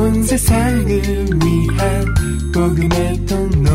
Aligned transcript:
온 0.00 0.22
세상을 0.22 0.88
위한 0.88 2.14
복음의 2.54 3.26
통로 3.26 3.70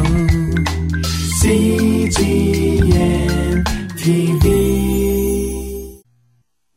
CGM 1.40 3.63
TV 3.95 6.01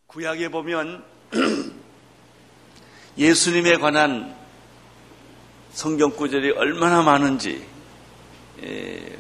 구약에 0.07 0.51
보면 0.51 1.03
예수님에 3.17 3.79
관한 3.79 4.37
성경 5.73 6.11
구절이 6.11 6.51
얼마나 6.51 7.01
많은지 7.01 7.65
에, 8.63 9.17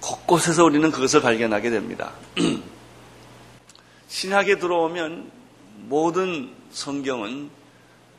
곳곳에서 0.00 0.64
우리는 0.64 0.92
그것을 0.92 1.22
발견하게 1.22 1.70
됩니다. 1.70 2.12
신학에 4.06 4.60
들어오면 4.60 5.28
모든 5.88 6.54
성경은 6.70 7.57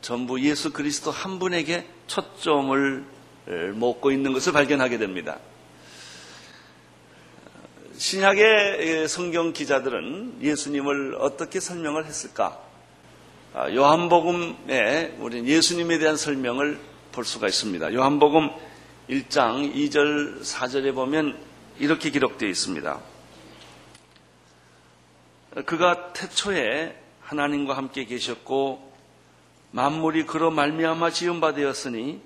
전부 0.00 0.40
예수 0.40 0.72
그리스도 0.72 1.10
한 1.10 1.38
분에게 1.38 1.86
초점을 2.06 3.04
먹고 3.74 4.10
있는 4.10 4.32
것을 4.32 4.52
발견하게 4.52 4.98
됩니다. 4.98 5.38
신약의 7.96 9.08
성경 9.08 9.52
기자들은 9.52 10.38
예수님을 10.40 11.16
어떻게 11.16 11.60
설명을 11.60 12.06
했을까? 12.06 12.58
아, 13.52 13.70
요한복음에 13.70 15.16
우리 15.18 15.44
예수님에 15.44 15.98
대한 15.98 16.16
설명을 16.16 16.78
볼 17.12 17.24
수가 17.24 17.48
있습니다. 17.48 17.92
요한복음 17.92 18.48
1장 19.10 19.74
2절 19.74 20.42
4절에 20.42 20.94
보면 20.94 21.36
이렇게 21.78 22.10
기록되어 22.10 22.48
있습니다. 22.48 23.00
그가 25.66 26.12
태초에 26.12 26.96
하나님과 27.22 27.76
함께 27.76 28.04
계셨고 28.04 28.89
만물이 29.72 30.26
그로 30.26 30.50
말미암아 30.50 31.10
지은 31.10 31.40
바 31.40 31.54
되었으니 31.54 32.20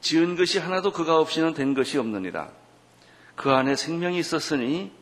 지은 0.00 0.36
것이 0.36 0.58
하나도 0.58 0.92
그가 0.92 1.18
없이는 1.18 1.54
된 1.54 1.74
것이 1.74 1.98
없느니라. 1.98 2.50
그 3.36 3.50
안에 3.50 3.76
생명이 3.76 4.18
있었으니 4.18 4.92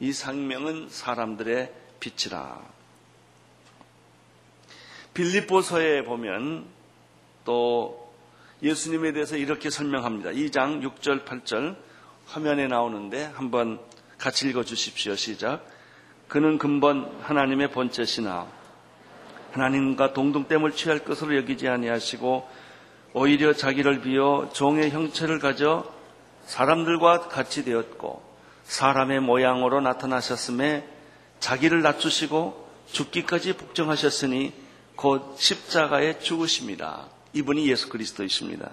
이 0.00 0.12
생명은 0.12 0.88
사람들의 0.88 1.72
빛이라. 2.00 2.60
빌립보서에 5.14 6.04
보면 6.04 6.66
또 7.44 8.12
예수님에 8.62 9.12
대해서 9.12 9.36
이렇게 9.36 9.70
설명합니다. 9.70 10.30
2장 10.30 10.82
6절 10.82 11.24
8절 11.24 11.76
화면에 12.26 12.68
나오는데 12.68 13.24
한번 13.34 13.80
같이 14.18 14.48
읽어 14.48 14.64
주십시오. 14.64 15.14
시작. 15.14 15.64
그는 16.26 16.58
근본 16.58 17.18
하나님의 17.22 17.70
본체시나 17.70 18.46
하나님과 19.52 20.12
동등됨을 20.12 20.72
취할 20.72 21.00
것으로 21.00 21.36
여기지 21.36 21.68
아니하시고 21.68 22.48
오히려 23.14 23.52
자기를 23.52 24.02
비어 24.02 24.50
종의 24.52 24.90
형체를 24.90 25.38
가져 25.38 25.90
사람들과 26.46 27.28
같이 27.28 27.64
되었고 27.64 28.22
사람의 28.64 29.20
모양으로 29.20 29.80
나타나셨음에 29.80 30.86
자기를 31.40 31.82
낮추시고 31.82 32.68
죽기까지 32.92 33.54
복종하셨으니 33.54 34.52
곧 34.96 35.36
십자가에 35.38 36.18
죽으십니다. 36.18 37.06
이분이 37.32 37.68
예수 37.70 37.88
그리스도이십니다. 37.88 38.72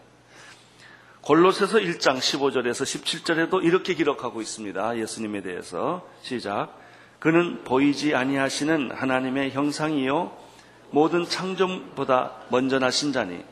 골로새서 1.21 1.79
1장 1.79 2.17
15절에서 2.17 2.83
17절에도 2.83 3.63
이렇게 3.63 3.95
기록하고 3.95 4.41
있습니다. 4.41 4.97
예수님에 4.97 5.41
대해서 5.41 6.07
시작. 6.21 6.79
그는 7.19 7.63
보이지 7.63 8.13
아니하시는 8.13 8.91
하나님의 8.91 9.51
형상이요 9.51 10.44
모든 10.91 11.25
창조보다 11.25 12.31
먼저 12.49 12.79
나신 12.79 13.11
자니 13.11 13.43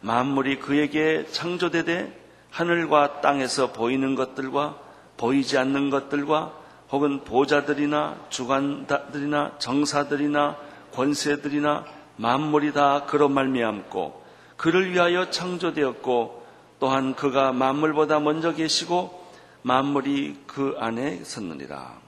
만물이 0.00 0.58
그에게 0.58 1.26
창조되되 1.30 2.20
하늘과 2.50 3.20
땅에서 3.20 3.72
보이는 3.72 4.14
것들과 4.14 4.78
보이지 5.16 5.56
않는 5.58 5.90
것들과 5.90 6.52
혹은 6.90 7.24
보자들이나 7.24 8.16
주관들이나 8.28 9.58
정사들이나 9.58 10.56
권세들이나 10.92 11.84
만물이 12.16 12.72
다 12.72 13.04
그로 13.06 13.28
말미암고 13.28 14.22
그를 14.56 14.92
위하여 14.92 15.30
창조되었고 15.30 16.46
또한 16.78 17.14
그가 17.14 17.52
만물보다 17.52 18.20
먼저 18.20 18.52
계시고 18.52 19.22
만물이 19.62 20.42
그 20.46 20.76
안에 20.78 21.22
섰느니라. 21.24 22.00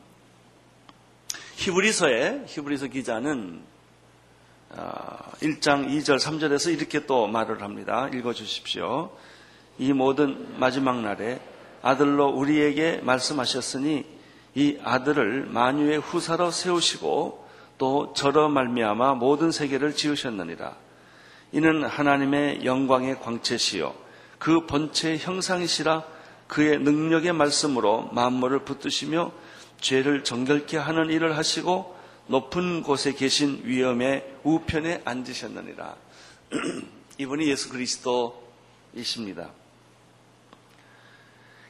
히브리서에 1.56 2.44
히브리서 2.46 2.88
기자는 2.88 3.62
1장 4.74 5.84
아, 5.84 5.88
2절 5.88 6.18
3절에서 6.18 6.72
이렇게 6.72 7.06
또 7.06 7.26
말을 7.26 7.62
합니다. 7.62 8.08
읽어 8.12 8.32
주십시오. 8.32 9.10
이 9.78 9.92
모든 9.92 10.58
마지막 10.58 11.00
날에 11.00 11.40
아들로 11.82 12.28
우리에게 12.28 13.00
말씀하셨으니 13.02 14.04
이 14.54 14.78
아들을 14.82 15.46
만유의 15.46 15.98
후사로 15.98 16.50
세우시고 16.50 17.44
또 17.78 18.12
저러 18.14 18.48
말미암아 18.48 19.14
모든 19.14 19.50
세계를 19.50 19.94
지으셨느니라. 19.94 20.76
이는 21.52 21.84
하나님의 21.84 22.64
영광의 22.64 23.20
광채시요 23.20 23.94
그 24.38 24.66
본체의 24.66 25.18
형상이시라 25.18 26.02
그의 26.48 26.78
능력의 26.80 27.32
말씀으로 27.32 28.10
만물을 28.12 28.60
붙드시며 28.60 29.30
죄를 29.80 30.24
정결케 30.24 30.76
하는 30.78 31.10
일을 31.10 31.36
하시고 31.36 31.94
높은 32.26 32.82
곳에 32.82 33.12
계신 33.12 33.60
위엄의 33.64 34.36
우편에 34.44 35.02
앉으셨느니라. 35.04 35.96
이분이 37.18 37.48
예수 37.48 37.68
그리스도이십니다. 37.68 39.50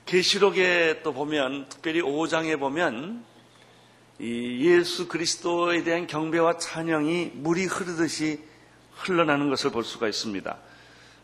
계시록에 0.07 1.01
또 1.03 1.13
보면 1.13 1.69
특별히 1.69 2.03
5장에 2.03 2.59
보면 2.59 3.25
이 4.21 4.61
예수 4.61 5.09
그리스도에 5.09 5.83
대한 5.83 6.07
경배와 6.07 6.59
찬양이 6.59 7.33
물이 7.35 7.65
흐르듯이 7.65 8.41
흘러나는 8.93 9.51
것을 9.51 9.71
볼 9.71 9.83
수가 9.83 10.09
있습니다. 10.09 10.57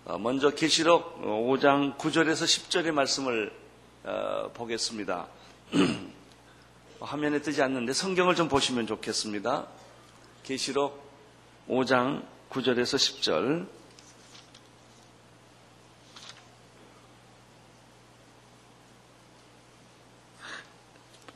어, 0.06 0.18
먼저 0.18 0.50
계시록 0.50 1.22
5장 1.22 1.96
9절에서 1.96 2.44
10절의 2.44 2.90
말씀을 2.90 3.52
어, 4.02 4.50
보겠습니다. 4.54 5.28
화면에 7.00 7.40
뜨지 7.40 7.62
않는데 7.62 7.92
성경을 7.92 8.34
좀 8.34 8.48
보시면 8.48 8.86
좋겠습니다. 8.86 9.66
계시록 10.42 11.02
5장 11.68 12.24
9절에서 12.50 12.96
10절. 12.96 13.66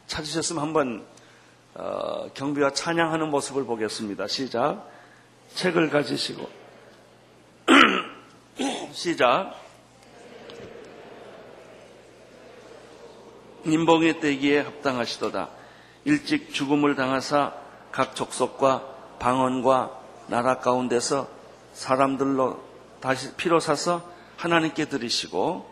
찾으셨으면 0.07 0.63
한번 0.63 1.07
어, 1.75 2.29
경비와 2.35 2.73
찬양하는 2.73 3.31
모습을 3.31 3.65
보겠습니다. 3.65 4.29
시작. 4.29 4.89
책을 5.55 5.91
가지시고 5.91 6.49
시작. 8.93 9.64
인봉의 13.65 14.21
떼기에 14.21 14.61
합당하시도다. 14.61 15.49
일찍 16.05 16.53
죽음을 16.53 16.95
당하사 16.95 17.53
각 17.91 18.15
족속과 18.15 18.85
방언과 19.19 19.91
나라 20.27 20.59
가운데서 20.59 21.29
사람들로 21.73 22.63
다시 23.01 23.35
피로 23.37 23.61
사서 23.61 24.03
하나님께 24.37 24.87
드리시고 24.87 25.71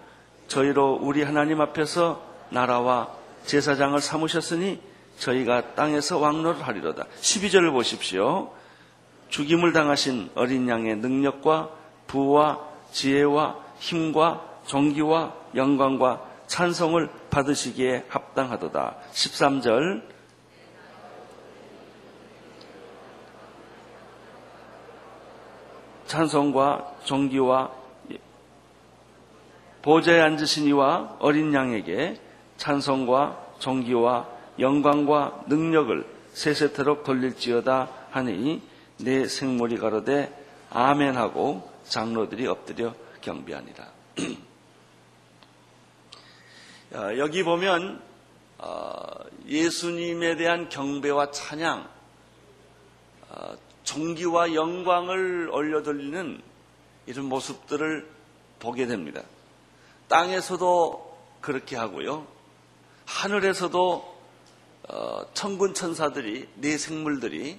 저희로 0.49 0.99
우리 1.01 1.23
하나님 1.23 1.61
앞에서 1.61 2.23
나라와 2.51 3.09
제사장을 3.47 3.99
삼으셨으니 4.01 4.81
저희가 5.19 5.75
땅에서 5.75 6.19
왕노를 6.19 6.63
하리로다. 6.63 7.07
12절을 7.21 7.73
보십시오. 7.73 8.53
죽임을 9.29 9.73
당하신 9.73 10.31
어린 10.35 10.69
양의 10.69 10.97
능력과 10.97 11.71
부와 12.07 12.61
지혜와 12.93 13.57
힘과 13.79 14.43
종기와 14.67 15.33
영광과 15.55 16.23
찬송을 16.47 17.09
받으시기에 17.33 18.05
합당하도다. 18.09 18.97
13절 19.13 20.03
찬송과 26.07 26.97
종기와 27.05 27.73
보좌에 29.81 30.21
앉으신 30.21 30.67
이와 30.69 31.17
어린 31.19 31.55
양에게 31.55 32.21
찬송과 32.59 33.55
종기와 33.59 34.29
영광과 34.59 35.45
능력을 35.49 36.07
세세토록 36.35 37.03
돌릴지어다 37.03 37.89
하니 38.11 38.63
내 38.99 39.27
생물이 39.27 39.79
가로되 39.79 40.31
아멘하고 40.71 41.69
장로들이 41.85 42.47
엎드려 42.47 42.95
경비하니라. 43.23 43.87
어, 46.95 47.17
여기 47.17 47.43
보면 47.43 48.03
어, 48.59 49.01
예수님에 49.47 50.37
대한 50.37 50.69
경배와 50.69 51.31
찬양, 51.31 51.89
어, 53.31 53.57
종기와 53.83 54.53
영광을 54.53 55.49
올려드리는 55.51 56.43
이런 57.07 57.25
모습들을 57.25 58.07
보게 58.59 58.87
됩니다. 58.87 59.23
땅에서도 60.09 61.19
그렇게 61.41 61.77
하고요. 61.77 62.27
하늘에서도 63.07 64.17
어, 64.91 65.21
천군 65.33 65.73
천사들이 65.73 66.47
네 66.57 66.77
생물들이 66.77 67.59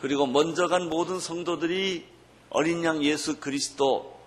그리고 0.00 0.26
먼저 0.26 0.66
간 0.66 0.88
모든 0.88 1.20
성도들이 1.20 2.08
어린 2.50 2.82
양 2.82 3.04
예수 3.04 3.38
그리스도 3.38 4.20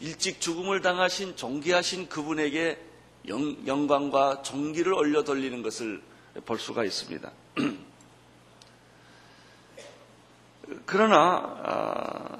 일찍 0.00 0.38
죽음을 0.38 0.82
당하신 0.82 1.34
존귀하신 1.34 2.10
그분에게 2.10 2.91
영, 3.28 3.86
광과 3.86 4.42
존귀를 4.42 4.94
올려 4.94 5.22
돌리는 5.22 5.62
것을 5.62 6.02
볼 6.44 6.58
수가 6.58 6.84
있습니다. 6.84 7.30
그러나 10.86 11.58
아, 11.64 12.38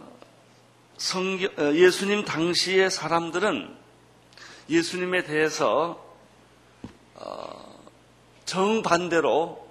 성경, 0.97 1.51
어, 1.59 1.75
예수님 1.75 2.25
당시의 2.25 2.91
사람들은 2.91 3.77
예수님에 4.69 5.25
대해서 5.25 6.05
어, 7.15 7.79
정반대로 8.45 9.67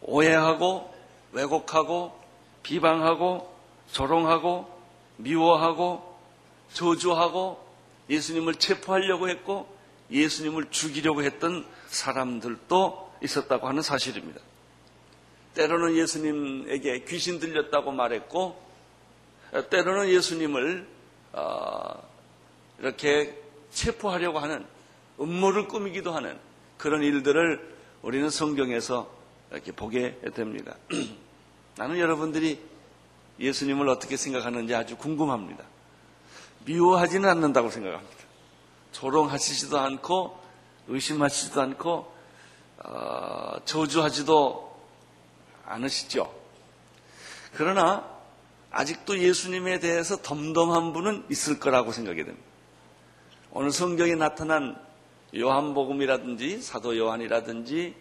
오해하고 0.00 0.94
왜곡하고 1.32 2.18
비방하고 2.62 3.54
조롱하고 3.92 4.74
미워하고 5.16 6.16
저주하고 6.72 7.64
예수님을 8.08 8.54
체포하려고 8.56 9.28
했고 9.28 9.75
예수님을 10.10 10.70
죽이려고 10.70 11.22
했던 11.22 11.66
사람들도 11.88 13.14
있었다고 13.22 13.68
하는 13.68 13.82
사실입니다. 13.82 14.40
때로는 15.54 15.96
예수님에게 15.96 17.04
귀신 17.04 17.38
들렸다고 17.38 17.92
말했고, 17.92 18.62
때로는 19.70 20.08
예수님을 20.10 20.86
어, 21.32 22.02
이렇게 22.78 23.38
체포하려고 23.70 24.38
하는 24.38 24.64
음모를 25.20 25.68
꾸미기도 25.68 26.12
하는 26.12 26.38
그런 26.78 27.02
일들을 27.02 27.76
우리는 28.02 28.28
성경에서 28.30 29.10
이렇게 29.50 29.72
보게 29.72 30.18
됩니다. 30.34 30.76
나는 31.76 31.98
여러분들이 31.98 32.60
예수님을 33.38 33.88
어떻게 33.88 34.16
생각하는지 34.16 34.74
아주 34.74 34.96
궁금합니다. 34.96 35.64
미워하지는 36.64 37.28
않는다고 37.28 37.70
생각합니다. 37.70 38.15
조롱하시지도 38.96 39.78
않고 39.78 40.38
의심하시지도 40.88 41.60
않고 41.60 42.12
어, 42.78 43.56
저주하지도 43.66 44.74
않으시죠. 45.66 46.32
그러나 47.52 48.08
아직도 48.70 49.18
예수님에 49.18 49.80
대해서 49.80 50.16
덤덤한 50.22 50.94
분은 50.94 51.26
있을 51.30 51.60
거라고 51.60 51.92
생각이 51.92 52.24
됩니다. 52.24 52.46
오늘 53.50 53.70
성경에 53.70 54.14
나타난 54.14 54.80
요한복음이라든지 55.34 56.62
사도 56.62 56.96
요한이라든지 56.96 57.94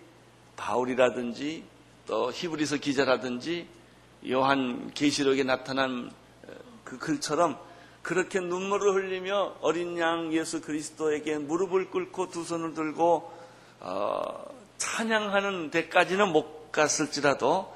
바울이라든지 0.56 1.66
또 2.08 2.32
히브리서 2.32 2.78
기자라든지 2.78 3.68
요한 4.30 4.92
계시록에 4.94 5.44
나타난 5.44 6.12
그 6.86 6.98
글처럼 6.98 7.58
그렇게 8.06 8.40
눈물을 8.40 8.94
흘리며 8.94 9.56
어린 9.62 9.98
양 9.98 10.32
예수 10.32 10.62
그리스도에게 10.62 11.40
무릎을 11.40 11.90
꿇고 11.90 12.30
두 12.30 12.44
손을 12.44 12.76
들고 12.76 13.34
어, 13.80 14.46
찬양하는 14.78 15.72
데까지는 15.72 16.32
못 16.32 16.72
갔을지라도 16.72 17.74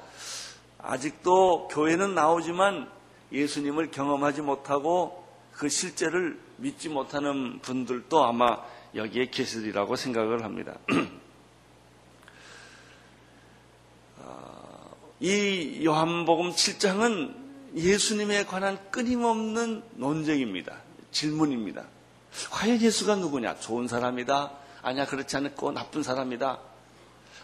아직도 0.78 1.66
교회는 1.66 2.14
나오지만 2.14 2.88
예수님을 3.32 3.90
경험하지 3.90 4.42
못하고 4.42 5.26
그 5.50 5.68
실제를 5.68 6.38
믿지 6.58 6.88
못하는 6.88 7.58
분들도 7.58 8.24
아마 8.24 8.62
여기에 8.94 9.30
계시리라고 9.30 9.96
생각을 9.96 10.44
합니다. 10.44 10.78
어, 14.18 14.96
이 15.18 15.84
요한복음 15.84 16.52
7장은 16.52 17.39
예수님에 17.74 18.44
관한 18.44 18.78
끊임없는 18.90 19.82
논쟁입니다. 19.94 20.76
질문입니다. 21.12 21.84
과연 22.50 22.80
예수가 22.80 23.16
누구냐? 23.16 23.58
좋은 23.58 23.88
사람이다. 23.88 24.52
아니야, 24.82 25.06
그렇지 25.06 25.36
않고 25.36 25.72
나쁜 25.72 26.02
사람이다. 26.02 26.58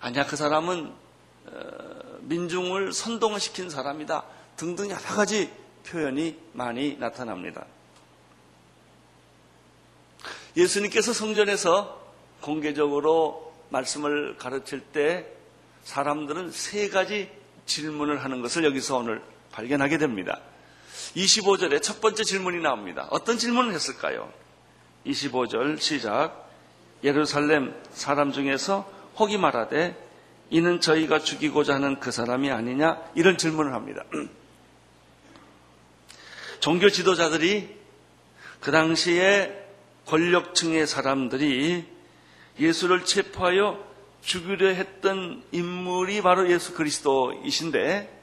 아니야, 0.00 0.26
그 0.26 0.36
사람은 0.36 0.92
어, 1.46 2.18
민중을 2.22 2.92
선동시킨 2.92 3.70
사람이다. 3.70 4.24
등등 4.56 4.90
여러 4.90 5.00
가지 5.00 5.50
표현이 5.86 6.36
많이 6.52 6.96
나타납니다. 6.98 7.66
예수님께서 10.56 11.12
성전에서 11.12 12.04
공개적으로 12.40 13.54
말씀을 13.68 14.36
가르칠 14.38 14.80
때 14.80 15.26
사람들은 15.84 16.50
세 16.50 16.88
가지 16.88 17.30
질문을 17.66 18.24
하는 18.24 18.42
것을 18.42 18.64
여기서 18.64 18.98
오늘 18.98 19.22
발견하게 19.56 19.96
됩니다. 19.96 20.38
25절에 21.16 21.82
첫 21.82 22.02
번째 22.02 22.24
질문이 22.24 22.60
나옵니다. 22.60 23.08
어떤 23.10 23.38
질문을 23.38 23.72
했을까요? 23.72 24.30
25절 25.06 25.80
시작. 25.80 26.50
예루살렘 27.02 27.74
사람 27.90 28.32
중에서 28.32 28.90
혹이 29.18 29.38
말하되 29.38 29.96
이는 30.50 30.80
저희가 30.80 31.20
죽이고자 31.20 31.74
하는 31.74 31.98
그 32.00 32.10
사람이 32.10 32.50
아니냐? 32.50 33.00
이런 33.14 33.38
질문을 33.38 33.72
합니다. 33.72 34.04
종교 36.60 36.90
지도자들이 36.90 37.76
그 38.60 38.70
당시에 38.70 39.64
권력층의 40.04 40.86
사람들이 40.86 41.86
예수를 42.60 43.04
체포하여 43.04 43.84
죽이려 44.20 44.68
했던 44.68 45.42
인물이 45.52 46.20
바로 46.20 46.50
예수 46.50 46.74
그리스도이신데 46.74 48.15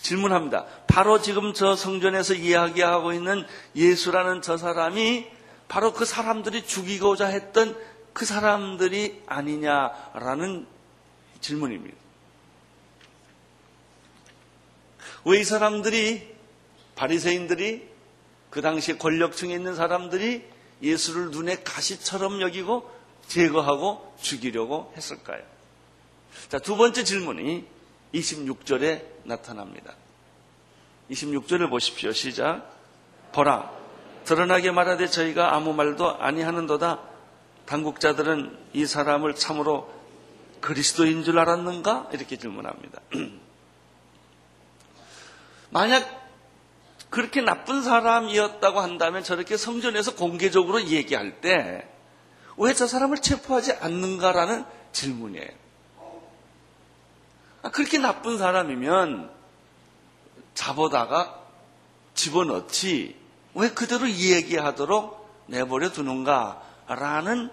질문합니다. 0.00 0.66
바로 0.86 1.20
지금 1.20 1.52
저 1.52 1.76
성전에서 1.76 2.34
이야기하고 2.34 3.12
있는 3.12 3.44
예수라는 3.74 4.42
저 4.42 4.56
사람이 4.56 5.26
바로 5.68 5.92
그 5.92 6.04
사람들이 6.04 6.66
죽이고자 6.66 7.26
했던 7.26 7.76
그 8.12 8.24
사람들이 8.24 9.22
아니냐라는 9.26 10.66
질문입니다. 11.40 11.96
왜 15.24 15.40
이 15.40 15.44
사람들이 15.44 16.34
바리새인들이 16.94 17.86
그 18.50 18.62
당시에 18.62 18.96
권력층에 18.96 19.52
있는 19.54 19.74
사람들이 19.74 20.42
예수를 20.82 21.30
눈에 21.30 21.62
가시처럼 21.62 22.40
여기고 22.40 22.90
제거하고 23.26 24.16
죽이려고 24.22 24.92
했을까요? 24.96 25.42
자, 26.48 26.58
두 26.58 26.76
번째 26.76 27.04
질문이 27.04 27.66
26절에 28.14 29.02
나타납니다. 29.24 29.94
26절을 31.10 31.70
보십시오. 31.70 32.12
시작. 32.12 32.70
보라. 33.32 33.70
드러나게 34.24 34.70
말하되 34.70 35.08
저희가 35.08 35.54
아무 35.54 35.72
말도 35.72 36.16
아니하는도다. 36.18 37.00
당국자들은 37.66 38.58
이 38.72 38.86
사람을 38.86 39.34
참으로 39.34 39.92
그리스도인 40.60 41.24
줄 41.24 41.38
알았는가? 41.38 42.08
이렇게 42.12 42.36
질문합니다. 42.36 43.00
만약 45.70 46.26
그렇게 47.10 47.40
나쁜 47.40 47.82
사람이었다고 47.82 48.80
한다면 48.80 49.22
저렇게 49.22 49.56
성전에서 49.56 50.14
공개적으로 50.14 50.82
얘기할 50.82 51.40
때 51.40 51.94
왜 52.58 52.74
저 52.74 52.86
사람을 52.88 53.18
체포하지 53.18 53.72
않는가라는 53.74 54.64
질문이에요. 54.92 55.48
아, 57.68 57.70
그렇게 57.70 57.98
나쁜 57.98 58.38
사람이면 58.38 59.30
잡아다가 60.54 61.38
집어넣지 62.14 63.14
왜 63.54 63.68
그대로 63.68 64.08
얘기하도록 64.08 65.44
내버려 65.48 65.92
두는가라는 65.92 67.50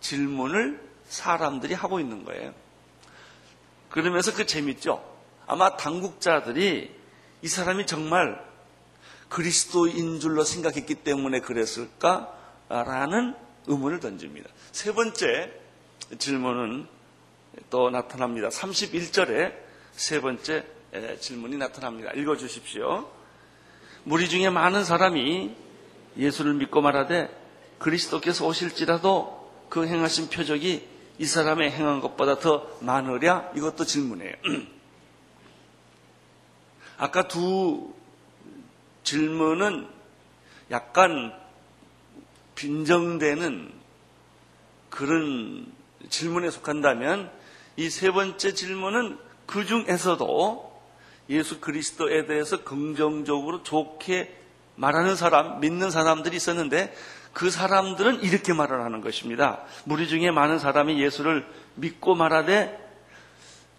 질문을 0.00 0.82
사람들이 1.06 1.74
하고 1.74 2.00
있는 2.00 2.24
거예요. 2.24 2.52
그러면서 3.88 4.34
그 4.34 4.46
재밌죠? 4.46 5.00
아마 5.46 5.76
당국자들이 5.76 6.92
이 7.42 7.48
사람이 7.48 7.86
정말 7.86 8.44
그리스도인 9.28 10.18
줄로 10.18 10.42
생각했기 10.42 10.96
때문에 10.96 11.38
그랬을까라는 11.38 13.36
의문을 13.68 14.00
던집니다. 14.00 14.50
세 14.72 14.92
번째 14.92 15.52
질문은 16.18 16.88
또 17.70 17.90
나타납니다. 17.90 18.48
31절에 18.48 19.54
세 19.92 20.20
번째 20.20 20.64
질문이 21.20 21.56
나타납니다. 21.56 22.10
읽어 22.12 22.36
주십시오. 22.36 23.10
무리 24.04 24.28
중에 24.28 24.50
많은 24.50 24.84
사람이 24.84 25.54
예수를 26.16 26.54
믿고 26.54 26.80
말하되 26.80 27.30
그리스도께서 27.78 28.46
오실지라도 28.46 29.50
그 29.68 29.86
행하신 29.86 30.28
표적이 30.28 30.88
이 31.18 31.26
사람의 31.26 31.70
행한 31.70 32.00
것보다 32.00 32.38
더 32.38 32.68
많으랴? 32.80 33.52
이것도 33.56 33.84
질문이에요. 33.84 34.34
아까 36.98 37.28
두 37.28 37.92
질문은 39.02 39.88
약간 40.70 41.32
빈정되는 42.54 43.72
그런 44.90 45.72
질문에 46.08 46.50
속한다면 46.50 47.30
이 47.76 47.88
세 47.88 48.10
번째 48.10 48.54
질문은 48.54 49.18
그 49.46 49.64
중에서도 49.64 50.72
예수 51.30 51.60
그리스도에 51.60 52.26
대해서 52.26 52.62
긍정적으로 52.64 53.62
좋게 53.62 54.36
말하는 54.76 55.16
사람, 55.16 55.60
믿는 55.60 55.90
사람들이 55.90 56.36
있었는데 56.36 56.94
그 57.32 57.50
사람들은 57.50 58.22
이렇게 58.22 58.52
말을 58.52 58.82
하는 58.82 59.00
것입니다. 59.00 59.62
무리 59.84 60.08
중에 60.08 60.30
많은 60.30 60.58
사람이 60.58 61.02
예수를 61.02 61.46
믿고 61.76 62.14
말하되 62.14 62.78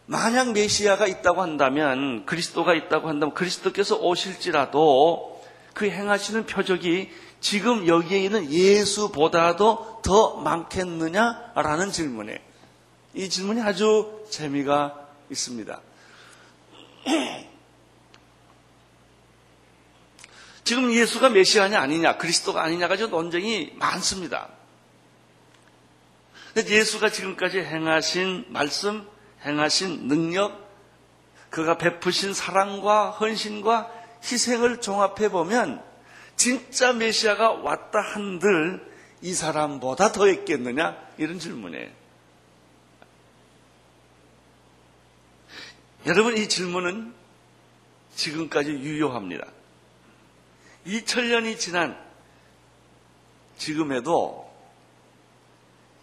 만약 0.06 0.52
메시아가 0.54 1.08
있다고 1.08 1.42
한다면 1.42 2.26
그리스도가 2.26 2.74
있다고 2.74 3.08
한다면 3.08 3.34
그리스도께서 3.34 3.98
오실지라도 3.98 5.42
그 5.74 5.90
행하시는 5.90 6.46
표적이 6.46 7.12
지금 7.40 7.88
여기에 7.88 8.20
있는 8.24 8.52
예수보다도 8.52 10.02
더 10.04 10.38
많겠느냐라는 10.38 11.92
질문에 11.92 12.42
이 13.14 13.30
질문이 13.30 13.62
아주 13.62 14.26
재미가 14.30 15.08
있습니다. 15.30 15.82
지금 20.64 20.94
예수가 20.94 21.30
메시아냐 21.30 21.80
아니냐, 21.80 22.18
그리스도가 22.18 22.64
아니냐 22.64 22.88
가지고 22.88 23.10
논쟁이 23.12 23.74
많습니다. 23.76 24.50
예수가 26.56 27.10
지금까지 27.10 27.60
행하신 27.60 28.46
말씀, 28.50 29.08
행하신 29.46 30.08
능력, 30.08 30.64
그가 31.50 31.78
베푸신 31.78 32.34
사랑과 32.34 33.12
헌신과 33.12 33.92
희생을 34.24 34.82
종합해 34.82 35.30
보면 35.30 35.84
진짜 36.36 36.94
메시아가 36.94 37.52
왔다 37.52 38.00
한들 38.00 38.92
이 39.22 39.34
사람보다 39.34 40.12
더 40.12 40.26
했겠느냐? 40.26 40.98
이런 41.18 41.40
질문이에요. 41.40 42.03
여러분 46.06 46.38
이 46.38 46.50
질문은 46.50 47.14
지금까지 48.16 48.72
유효합니다. 48.72 49.48
2000년이 50.86 51.58
지난 51.58 51.98
지금에도 53.58 54.52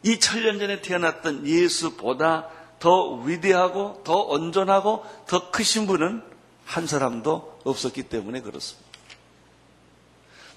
2000년 0.05 0.59
전에 0.59 0.81
태어났던 0.81 1.47
예수보다 1.47 2.49
더 2.79 3.13
위대하고 3.17 4.03
더 4.03 4.23
온전하고 4.23 5.05
더 5.27 5.51
크신 5.51 5.87
분은 5.87 6.23
한 6.65 6.87
사람도 6.87 7.61
없었기 7.65 8.05
때문에 8.05 8.41
그렇습니다. 8.41 8.89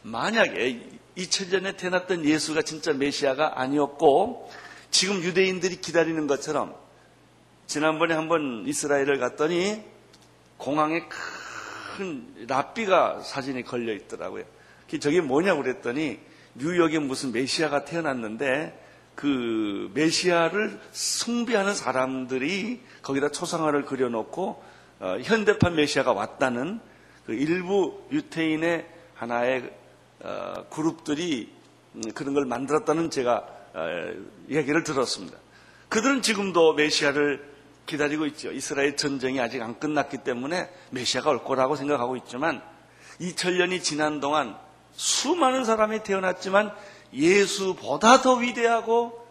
만약에 0.04 0.90
2000년에 1.18 1.76
태어났던 1.76 2.24
예수가 2.24 2.62
진짜 2.62 2.94
메시아가 2.94 3.60
아니었고 3.60 4.50
지금 4.90 5.22
유대인들이 5.22 5.82
기다리는 5.82 6.28
것처럼 6.28 6.83
지난번에 7.68 8.14
한번 8.14 8.64
이스라엘을 8.68 9.20
갔더니 9.20 9.84
공항에 10.58 11.04
큰 11.98 12.48
랍비가 12.48 13.22
사진이 13.22 13.64
걸려 13.64 13.94
있더라고요. 13.94 14.44
저게 15.00 15.22
뭐냐고 15.22 15.64
그랬더니 15.64 16.20
뉴욕에 16.56 17.00
무슨 17.00 17.32
메시아가 17.32 17.86
태어났는데 17.86 18.80
그 19.16 19.92
메시아를 19.94 20.80
숭배하는 20.92 21.74
사람들이 21.74 22.82
거기다 23.02 23.30
초상화를 23.30 23.86
그려놓고 23.86 24.64
어, 25.00 25.18
현대판 25.24 25.76
메시아가 25.76 26.14
왔다는 26.14 26.80
그 27.26 27.34
일부 27.34 28.04
유태인의 28.12 28.88
하나의 29.16 29.72
어, 30.22 30.66
그룹들이 30.70 31.52
음, 31.96 32.02
그런 32.14 32.34
걸 32.34 32.46
만들었다는 32.46 33.10
제가 33.10 33.48
어, 33.74 34.14
얘기를 34.50 34.84
들었습니다. 34.84 35.38
그들은 35.90 36.22
지금도 36.22 36.74
메시아를 36.74 37.53
기다리고 37.86 38.26
있죠. 38.28 38.52
이스라엘 38.52 38.96
전쟁이 38.96 39.40
아직 39.40 39.62
안 39.62 39.80
끝났기 39.80 40.20
때문에 40.20 40.70
메시아가 40.92 41.30
올 41.30 41.44
거라고 41.44 41.76
생각하고 41.76 42.16
있지만 42.18 42.62
2000년이 43.20 43.84
지난 43.84 44.20
동안 44.20 44.56
수많은 44.96 45.66
사람이 45.66 46.04
태어났지만 46.04 46.74
예수보다 47.14 48.22
더 48.22 48.36
위대하고 48.36 49.24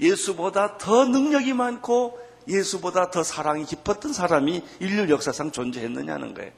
예수보다 0.00 0.78
더 0.78 1.04
능력이 1.04 1.52
많고 1.52 2.18
예수보다 2.48 3.10
더 3.10 3.22
사랑이 3.22 3.64
깊었던 3.64 4.12
사람이 4.12 4.62
인류 4.80 5.10
역사상 5.10 5.52
존재했느냐는 5.52 6.34
거예요. 6.34 6.52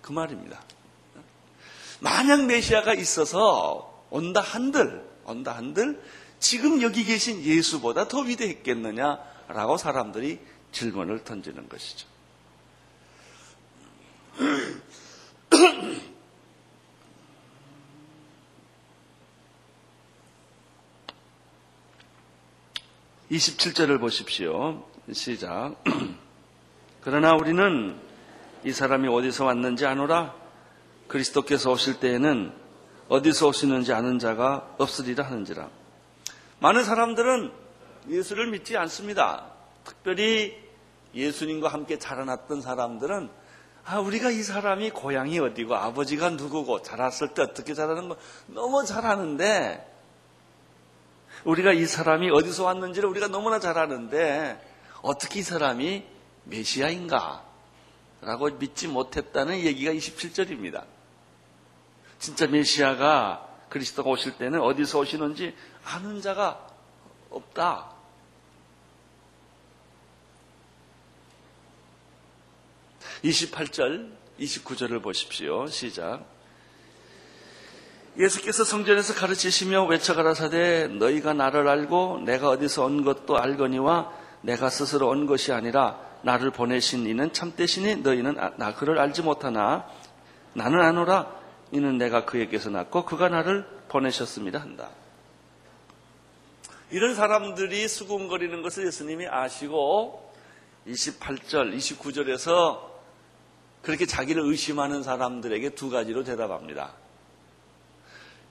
그 0.00 0.12
말입니다. 0.12 0.60
만약 2.00 2.44
메시아가 2.46 2.94
있어서 2.94 4.04
온다 4.10 4.40
한들, 4.40 5.04
온다 5.24 5.56
한들 5.56 6.00
지금 6.38 6.82
여기 6.82 7.04
계신 7.04 7.42
예수보다 7.42 8.06
더 8.06 8.20
위대했겠느냐라고 8.20 9.76
사람들이 9.76 10.38
질문을 10.72 11.24
던지는 11.24 11.68
것이죠. 11.68 12.06
27절을 23.30 24.00
보십시오. 24.00 24.84
시작. 25.12 25.76
그러나 27.02 27.34
우리는 27.34 27.98
이 28.64 28.72
사람이 28.72 29.08
어디서 29.08 29.44
왔는지 29.44 29.86
아노라 29.86 30.34
그리스도께서 31.08 31.70
오실 31.70 32.00
때에는 32.00 32.52
어디서 33.08 33.48
오시는지 33.48 33.92
아는 33.92 34.18
자가 34.18 34.74
없으리라 34.78 35.24
하는지라. 35.24 35.68
많은 36.60 36.84
사람들은 36.84 37.52
예수를 38.08 38.50
믿지 38.50 38.76
않습니다. 38.76 39.57
특별히 39.88 40.54
예수님과 41.14 41.68
함께 41.68 41.98
자라났던 41.98 42.60
사람들은 42.60 43.30
아, 43.86 44.00
우리가 44.00 44.30
이 44.30 44.42
사람이 44.42 44.90
고향이 44.90 45.38
어디고 45.38 45.74
아버지가 45.74 46.30
누구고 46.30 46.82
자랐을 46.82 47.32
때 47.32 47.40
어떻게 47.40 47.72
자라는 47.72 48.10
거 48.10 48.16
너무 48.46 48.84
잘 48.84 49.06
아는데 49.06 49.84
우리가 51.44 51.72
이 51.72 51.86
사람이 51.86 52.30
어디서 52.30 52.64
왔는지를 52.64 53.08
우리가 53.08 53.28
너무나 53.28 53.58
잘 53.58 53.78
아는데 53.78 54.60
어떻게 55.00 55.40
이 55.40 55.42
사람이 55.42 56.04
메시아인가? 56.44 57.44
라고 58.20 58.50
믿지 58.50 58.88
못했다는 58.88 59.60
얘기가 59.60 59.92
27절입니다. 59.92 60.84
진짜 62.18 62.46
메시아가 62.46 63.46
그리스도가 63.70 64.10
오실 64.10 64.36
때는 64.36 64.60
어디서 64.60 64.98
오시는지 64.98 65.54
아는 65.84 66.20
자가 66.20 66.66
없다. 67.30 67.97
28절, 73.24 74.10
29절을 74.38 75.02
보십시오. 75.02 75.66
시작. 75.66 76.24
예수께서 78.16 78.64
성전에서 78.64 79.14
가르치시며 79.14 79.84
외쳐가라사대 79.84 80.88
너희가 80.88 81.34
나를 81.34 81.68
알고 81.68 82.22
내가 82.24 82.48
어디서 82.48 82.84
온 82.84 83.04
것도 83.04 83.38
알거니와 83.38 84.12
내가 84.42 84.70
스스로 84.70 85.08
온 85.08 85.26
것이 85.26 85.52
아니라 85.52 86.00
나를 86.22 86.50
보내신 86.50 87.06
이는 87.06 87.32
참되시니 87.32 87.96
너희는 87.96 88.38
아, 88.40 88.52
나 88.56 88.74
그를 88.74 88.98
알지 88.98 89.22
못하나 89.22 89.86
나는 90.52 90.80
아노라 90.80 91.32
이는 91.70 91.96
내가 91.96 92.24
그에게서 92.24 92.70
났고 92.70 93.04
그가 93.04 93.28
나를 93.28 93.64
보내셨습니다 93.88 94.60
한다. 94.60 94.90
이런 96.90 97.14
사람들이 97.14 97.86
수군거리는 97.86 98.62
것을 98.62 98.86
예수님이 98.86 99.28
아시고 99.28 100.32
28절, 100.88 101.76
29절에서 101.76 102.87
그렇게 103.82 104.06
자기를 104.06 104.42
의심하는 104.42 105.02
사람들에게 105.02 105.70
두 105.70 105.90
가지로 105.90 106.24
대답합니다. 106.24 106.92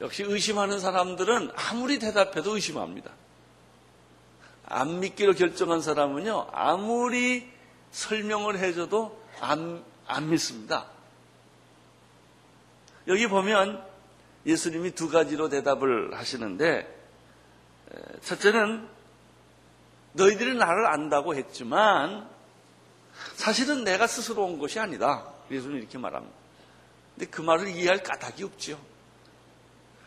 역시 0.01 0.23
의심하는 0.23 0.79
사람들은 0.79 1.51
아무리 1.55 1.99
대답해도 1.99 2.55
의심합니다. 2.55 3.11
안 4.65 4.99
믿기로 4.99 5.33
결정한 5.33 5.81
사람은요, 5.81 6.49
아무리 6.51 7.49
설명을 7.91 8.59
해줘도 8.59 9.21
안, 9.39 9.83
안 10.05 10.29
믿습니다. 10.29 10.87
여기 13.07 13.27
보면 13.27 13.83
예수님이 14.45 14.91
두 14.91 15.09
가지로 15.09 15.49
대답을 15.49 16.15
하시는데, 16.15 16.95
첫째는 18.21 18.87
너희들이 20.13 20.55
나를 20.55 20.85
안다고 20.87 21.35
했지만, 21.35 22.29
사실은 23.35 23.83
내가 23.83 24.07
스스로 24.07 24.45
온 24.45 24.59
것이 24.59 24.79
아니다. 24.79 25.25
예수는 25.51 25.77
이렇게 25.77 25.97
말합니다. 25.97 26.35
근데 27.15 27.29
그 27.29 27.41
말을 27.41 27.67
이해할 27.69 28.03
까닭이 28.03 28.43
없지요. 28.43 28.79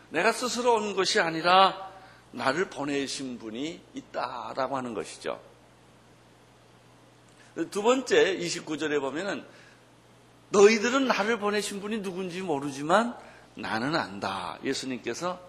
내가 0.09 0.31
스스로 0.31 0.75
온 0.75 0.95
것이 0.95 1.19
아니라 1.19 1.91
나를 2.31 2.69
보내신 2.69 3.39
분이 3.39 3.81
있다라고 3.93 4.77
하는 4.77 4.93
것이죠. 4.93 5.41
두 7.69 7.83
번째 7.83 8.37
29절에 8.37 8.99
보면은 9.01 9.45
너희들은 10.49 11.07
나를 11.07 11.39
보내신 11.39 11.81
분이 11.81 12.01
누군지 12.01 12.41
모르지만 12.41 13.17
나는 13.55 13.95
안다. 13.95 14.57
예수님께서 14.63 15.39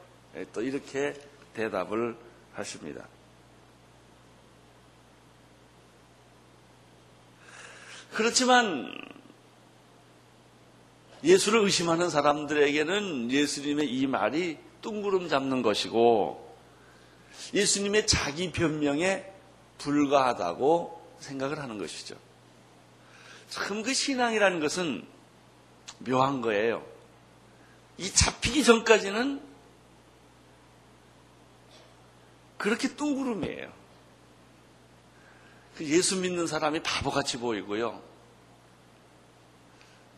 또 0.52 0.62
이렇게 0.62 1.14
대답을 1.54 2.16
하십니다. 2.54 3.06
그렇지만 8.12 8.92
예수를 11.24 11.60
의심하는 11.60 12.10
사람들에게는 12.10 13.30
예수님의 13.30 13.88
이 13.88 14.06
말이 14.06 14.58
뚱구름 14.82 15.28
잡는 15.28 15.62
것이고 15.62 16.56
예수님의 17.54 18.06
자기 18.06 18.50
변명에 18.52 19.24
불과하다고 19.78 21.16
생각을 21.20 21.60
하는 21.60 21.78
것이죠. 21.78 22.16
참 23.48 23.82
그 23.82 23.92
신앙이라는 23.92 24.60
것은 24.60 25.06
묘한 25.98 26.40
거예요. 26.40 26.84
이 27.98 28.10
잡히기 28.10 28.64
전까지는 28.64 29.40
그렇게 32.56 32.88
뚱구름이에요. 32.94 33.81
그 35.76 35.86
예수 35.86 36.16
믿는 36.16 36.46
사람이 36.46 36.82
바보같이 36.82 37.38
보이고요. 37.38 38.00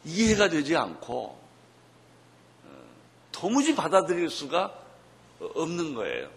이해가 0.05 0.49
되지 0.49 0.77
않고 0.77 1.39
어, 2.65 2.69
도무지 3.33 3.75
받아들일 3.75 4.29
수가 4.31 4.75
없는 5.55 5.95
거예요. 5.95 6.31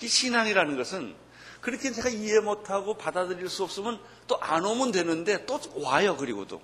이 0.00 0.08
신앙이라는 0.08 0.76
것은 0.76 1.14
그렇게 1.60 1.92
제가 1.92 2.08
이해 2.08 2.40
못하고 2.40 2.94
받아들일 2.94 3.48
수 3.48 3.62
없으면 3.62 4.00
또 4.26 4.38
안 4.40 4.64
오면 4.64 4.92
되는데 4.92 5.46
또 5.46 5.60
와요 5.76 6.16
그리고도 6.16 6.60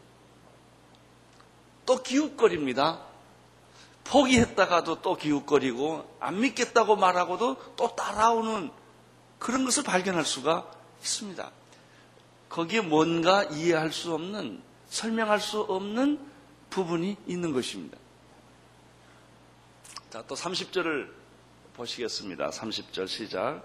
또 1.86 2.02
기웃거립니다. 2.02 3.00
포기했다가도 4.04 5.02
또 5.02 5.16
기웃거리고 5.16 6.16
안 6.18 6.40
믿겠다고 6.40 6.96
말하고도 6.96 7.74
또 7.76 7.94
따라오는 7.94 8.70
그런 9.38 9.64
것을 9.64 9.82
발견할 9.84 10.24
수가 10.24 10.70
있습니다. 11.00 11.50
거기에 12.48 12.80
뭔가 12.80 13.44
이해할 13.44 13.92
수 13.92 14.14
없는 14.14 14.62
설명할 14.88 15.40
수 15.40 15.60
없는 15.60 16.18
부분이 16.70 17.16
있는 17.26 17.52
것입니다. 17.52 17.98
자, 20.10 20.24
또 20.26 20.34
30절을 20.34 21.10
보시겠습니다. 21.74 22.50
30절 22.50 23.08
시작. 23.08 23.62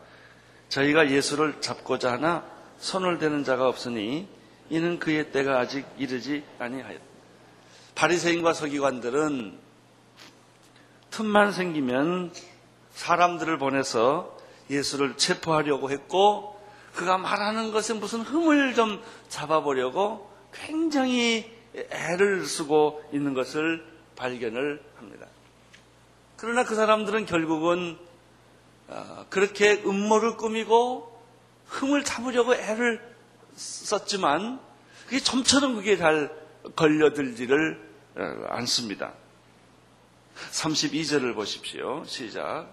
저희가 0.69 1.09
예수를 1.09 1.61
잡고자 1.61 2.11
하나 2.11 2.45
손을 2.77 3.19
대는 3.19 3.43
자가 3.43 3.67
없으니 3.67 4.27
이는 4.69 4.99
그의 4.99 5.31
때가 5.31 5.59
아직 5.59 5.85
이르지 5.97 6.43
아니하였다. 6.59 7.03
바리새인과 7.95 8.53
서기관들은 8.53 9.57
틈만 11.11 11.51
생기면 11.51 12.33
사람들을 12.93 13.57
보내서 13.57 14.37
예수를 14.69 15.15
체포하려고 15.17 15.91
했고 15.91 16.52
그가 16.93 17.17
말하는 17.17 17.71
것에 17.71 17.93
무슨 17.93 18.21
흠을 18.21 18.75
좀 18.75 19.01
잡아보려고 19.27 20.31
굉장히 20.53 21.51
애를 21.75 22.45
쓰고 22.45 23.03
있는 23.11 23.33
것을 23.33 23.83
발견을 24.15 24.81
합니다. 24.95 25.27
그러나 26.37 26.63
그 26.63 26.75
사람들은 26.75 27.25
결국은 27.25 27.97
어, 28.87 29.25
그렇게 29.29 29.81
음모를 29.85 30.37
꾸미고 30.37 31.19
흠을 31.67 32.03
잡으려고 32.03 32.53
애를 32.53 33.01
썼지만 33.55 34.59
그게 35.05 35.19
점처럼 35.19 35.75
그게 35.75 35.97
잘 35.97 36.31
걸려들지를 36.75 37.93
어, 38.17 38.45
않습니다. 38.49 39.13
32절을 40.51 41.33
보십시오. 41.33 42.03
시작. 42.05 42.67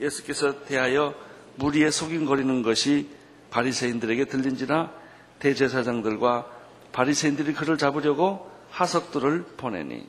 예수께서 0.00 0.64
대하여 0.64 1.14
무리에 1.56 1.90
속임거리는 1.90 2.62
것이 2.62 3.08
바리새인들에게 3.52 4.24
들린지라 4.24 4.90
대제사장들과 5.38 6.46
바리새인들이 6.92 7.52
그를 7.52 7.76
잡으려고 7.78 8.50
하석들을 8.70 9.44
보내니 9.56 10.08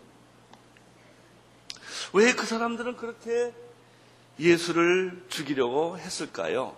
왜 2.13 2.33
그 2.33 2.45
사람들은 2.45 2.95
그렇게 2.95 3.53
예수를 4.39 5.23
죽이려고 5.29 5.97
했을까요? 5.97 6.75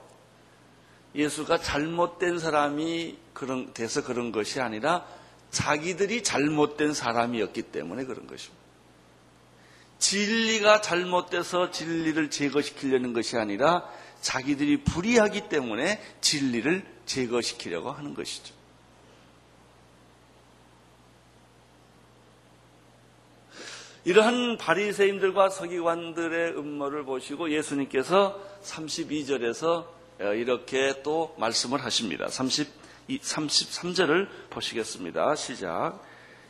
예수가 1.13 1.60
잘못된 1.60 2.39
사람이 2.39 3.17
그런 3.34 3.73
돼서 3.73 4.04
그런 4.04 4.32
것이 4.32 4.60
아니라 4.60 5.06
자기들이 5.51 6.23
잘못된 6.23 6.93
사람이었기 6.93 7.62
때문에 7.63 8.06
그런 8.06 8.28
것입니다. 8.28 8.65
진리가 9.99 10.82
잘못돼서 10.82 11.71
진리를 11.71 12.30
제거시키려는 12.30 13.13
것이 13.13 13.38
아니라 13.38 13.89
자기들이 14.25 14.77
불의하기 14.77 15.49
때문에 15.49 16.01
진리를 16.19 16.83
제거시키려고 17.05 17.91
하는 17.91 18.15
것이죠. 18.15 18.55
이러한 24.03 24.57
바리새인들과 24.57 25.49
서기관들의 25.49 26.57
음모를 26.57 27.05
보시고 27.05 27.51
예수님께서 27.51 28.39
32절에서 28.63 29.85
이렇게 30.19 31.03
또 31.03 31.35
말씀을 31.38 31.83
하십니다. 31.83 32.27
30, 32.27 32.67
33절을 33.07 34.27
보시겠습니다. 34.49 35.35
시작. 35.35 36.01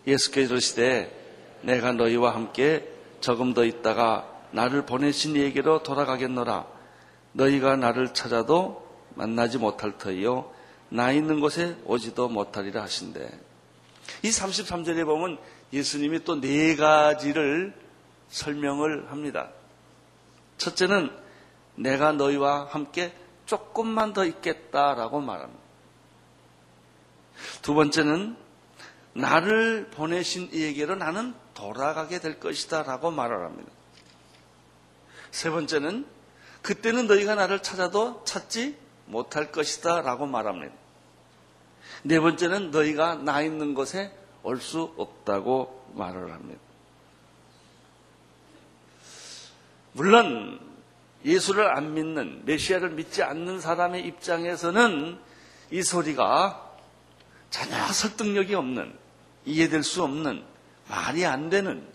예수께서 0.08 0.54
이르시되 0.54 1.60
내가 1.62 1.92
너희와 1.92 2.36
함께 2.36 2.88
조금 3.20 3.54
더 3.54 3.66
있다가 3.66 4.32
나를 4.52 4.86
보내신 4.86 5.36
이에게로 5.36 5.84
돌아가겠노라. 5.84 6.75
너희가 7.36 7.76
나를 7.76 8.14
찾아도 8.14 8.86
만나지 9.16 9.58
못할 9.58 9.98
터이요. 9.98 10.52
나 10.90 11.12
있는 11.12 11.40
곳에 11.40 11.78
오지도 11.86 12.30
못하리라 12.30 12.82
하신대. 12.84 13.30
이 14.24 14.30
33절에 14.30 15.06
보면 15.06 15.38
예수님이 15.74 16.24
또 16.24 16.40
네 16.40 16.76
가지를 16.76 17.74
설명을 18.30 19.12
합니다. 19.12 19.50
첫째는 20.58 21.12
내가 21.76 22.14
너희와 22.14 22.68
함께 22.70 23.14
조금만 23.46 24.14
더 24.14 24.26
있겠다라고 24.26 25.20
말합니다. 25.20 25.62
두 27.62 27.74
번째는 27.74 28.38
나를 29.14 29.90
보내신 29.92 30.50
이에게로 30.54 30.96
나는 30.96 31.34
돌아가게 31.54 32.20
될 32.20 32.40
것이다 32.40 32.84
라고 32.84 33.12
말을 33.12 33.44
합니다. 33.46 33.72
세 35.32 35.50
번째는 35.50 36.06
그때는 36.66 37.06
너희가 37.06 37.36
나를 37.36 37.62
찾아도 37.62 38.24
찾지 38.26 38.76
못할 39.06 39.52
것이다 39.52 40.02
라고 40.02 40.26
말합니다. 40.26 40.74
네 42.02 42.20
번째는 42.20 42.72
너희가 42.72 43.18
나 43.18 43.44
있는 43.44 43.76
곳에 43.76 44.12
올 44.42 44.60
수 44.60 44.92
없다고 44.98 45.92
말을 45.94 46.34
합니다. 46.34 46.60
물론 49.92 50.60
예수를 51.24 51.68
안 51.76 51.94
믿는 51.94 52.46
메시아를 52.46 52.90
믿지 52.92 53.22
않는 53.22 53.62
사람의 53.62 54.04
입장에서는 54.08 55.20
이 55.70 55.84
소리가 55.84 56.78
전혀 57.52 57.76
설득력이 57.94 58.56
없는 58.56 58.92
이해될 59.46 59.84
수 59.84 60.02
없는 60.02 60.44
말이 60.88 61.26
안 61.26 61.52
되는 61.52 61.88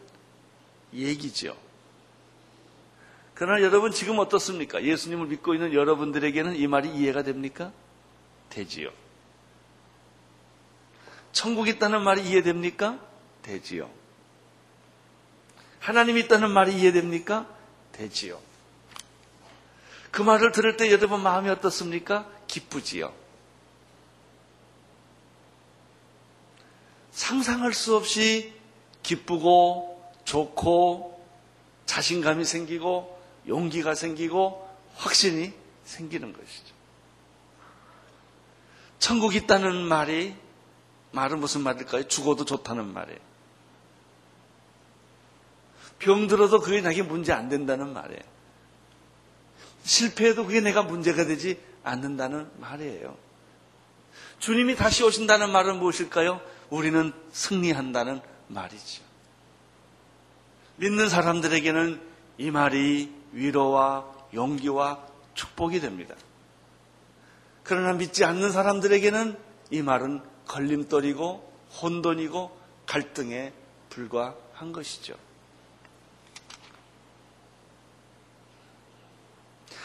얘기죠. 0.92 1.56
그러나 3.40 3.62
여러분 3.62 3.90
지금 3.90 4.18
어떻습니까? 4.18 4.84
예수님을 4.84 5.28
믿고 5.28 5.54
있는 5.54 5.72
여러분들에게는 5.72 6.56
이 6.56 6.66
말이 6.66 6.90
이해가 6.90 7.22
됩니까? 7.22 7.72
되지요. 8.50 8.90
천국 11.32 11.66
있다는 11.68 12.02
말이 12.02 12.22
이해됩니까? 12.22 13.00
되지요. 13.40 13.88
하나님 15.78 16.18
있다는 16.18 16.50
말이 16.50 16.74
이해됩니까? 16.74 17.46
되지요. 17.92 18.38
그 20.10 20.20
말을 20.20 20.52
들을 20.52 20.76
때 20.76 20.92
여러분 20.92 21.22
마음이 21.22 21.48
어떻습니까? 21.48 22.30
기쁘지요. 22.46 23.10
상상할 27.10 27.72
수 27.72 27.96
없이 27.96 28.52
기쁘고 29.02 30.12
좋고 30.26 31.26
자신감이 31.86 32.44
생기고 32.44 33.18
용기가 33.48 33.94
생기고 33.94 34.68
확신이 34.94 35.52
생기는 35.84 36.32
것이죠. 36.32 36.74
천국 38.98 39.34
있다는 39.34 39.82
말이 39.82 40.36
말은 41.12 41.40
무슨 41.40 41.62
말일까요? 41.62 42.06
죽어도 42.06 42.44
좋다는 42.44 42.92
말이에요. 42.92 43.18
병들어도 45.98 46.60
그게 46.60 46.80
나에게 46.80 47.02
문제 47.02 47.32
안 47.32 47.48
된다는 47.48 47.92
말이에요. 47.92 48.22
실패해도 49.84 50.46
그게 50.46 50.60
내가 50.60 50.82
문제가 50.82 51.24
되지 51.24 51.60
않는다는 51.82 52.50
말이에요. 52.58 53.16
주님이 54.38 54.76
다시 54.76 55.02
오신다는 55.02 55.50
말은 55.50 55.78
무엇일까요? 55.78 56.40
우리는 56.70 57.12
승리한다는 57.32 58.20
말이죠. 58.48 59.02
믿는 60.76 61.08
사람들에게는 61.08 62.00
이 62.38 62.50
말이 62.50 63.19
위로와 63.32 64.06
용기와 64.34 65.06
축복이 65.34 65.80
됩니다. 65.80 66.14
그러나 67.62 67.92
믿지 67.92 68.24
않는 68.24 68.50
사람들에게는 68.50 69.38
이 69.70 69.82
말은 69.82 70.22
걸림돌이고 70.46 71.52
혼돈이고 71.82 72.60
갈등에 72.86 73.52
불과한 73.90 74.72
것이죠. 74.72 75.14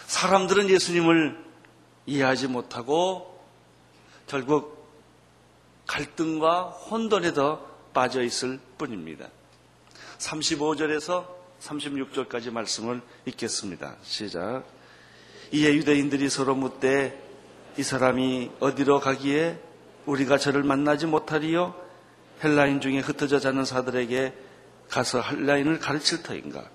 사람들은 0.07 0.69
예수님을 0.69 1.43
이해하지 2.05 2.47
못하고 2.47 3.39
결국 4.27 4.75
갈등과 5.87 6.69
혼돈에 6.69 7.33
더 7.33 7.59
빠져 7.93 8.23
있을 8.23 8.59
뿐입니다. 8.77 9.27
35절에서 10.17 11.34
36절까지 11.65 12.51
말씀을 12.51 13.01
읽겠습니다. 13.25 13.95
시작. 14.03 14.63
이에 15.51 15.73
유대인들이 15.73 16.29
서로 16.29 16.55
묻되 16.55 17.21
이 17.77 17.83
사람이 17.83 18.51
어디로 18.59 18.99
가기에 18.99 19.59
우리가 20.05 20.37
저를 20.37 20.63
만나지 20.63 21.05
못하리요? 21.05 21.75
헬라인 22.43 22.81
중에 22.81 22.99
흩어져 22.99 23.39
자는 23.39 23.65
사들에게 23.65 24.33
가서 24.89 25.21
헬라인을 25.21 25.79
가르칠 25.79 26.21
터인가? 26.23 26.69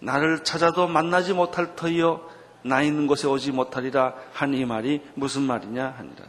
나를 0.00 0.44
찾아도 0.44 0.86
만나지 0.88 1.32
못할 1.32 1.74
터이요? 1.76 2.28
나 2.62 2.82
있는 2.82 3.06
곳에 3.06 3.26
오지 3.26 3.52
못하리라 3.52 4.14
한 4.32 4.52
이 4.52 4.64
말이 4.66 5.00
무슨 5.14 5.42
말이냐 5.42 5.94
하니라. 5.96 6.26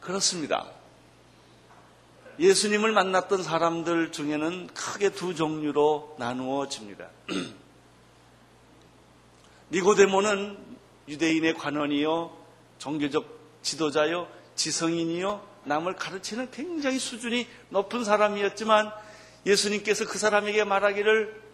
그렇습니다. 0.00 0.77
예수님을 2.38 2.92
만났던 2.92 3.42
사람들 3.42 4.12
중에는 4.12 4.68
크게 4.68 5.10
두 5.10 5.34
종류로 5.34 6.16
나누어집니다. 6.18 7.08
니고데모는 9.72 10.58
유대인의 11.08 11.54
관원이요, 11.54 12.36
종교적 12.78 13.38
지도자요, 13.62 14.28
지성인이요, 14.54 15.46
남을 15.64 15.96
가르치는 15.96 16.50
굉장히 16.50 16.98
수준이 16.98 17.46
높은 17.70 18.04
사람이었지만 18.04 18.90
예수님께서 19.46 20.06
그 20.06 20.18
사람에게 20.18 20.64
말하기를 20.64 21.48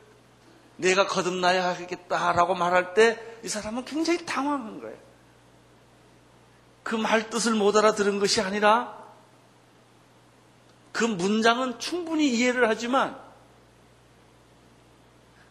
내가 0.76 1.06
거듭나야 1.06 1.70
하겠다라고 1.70 2.54
말할 2.54 2.94
때 2.94 3.34
이 3.44 3.48
사람은 3.48 3.84
굉장히 3.84 4.24
당황한 4.24 4.80
거예요. 4.80 4.96
그 6.82 6.96
말 6.96 7.30
뜻을 7.30 7.54
못 7.54 7.76
알아들은 7.76 8.18
것이 8.18 8.40
아니라 8.40 9.03
그 10.94 11.02
문장은 11.02 11.80
충분히 11.80 12.30
이해를 12.30 12.68
하지만 12.68 13.18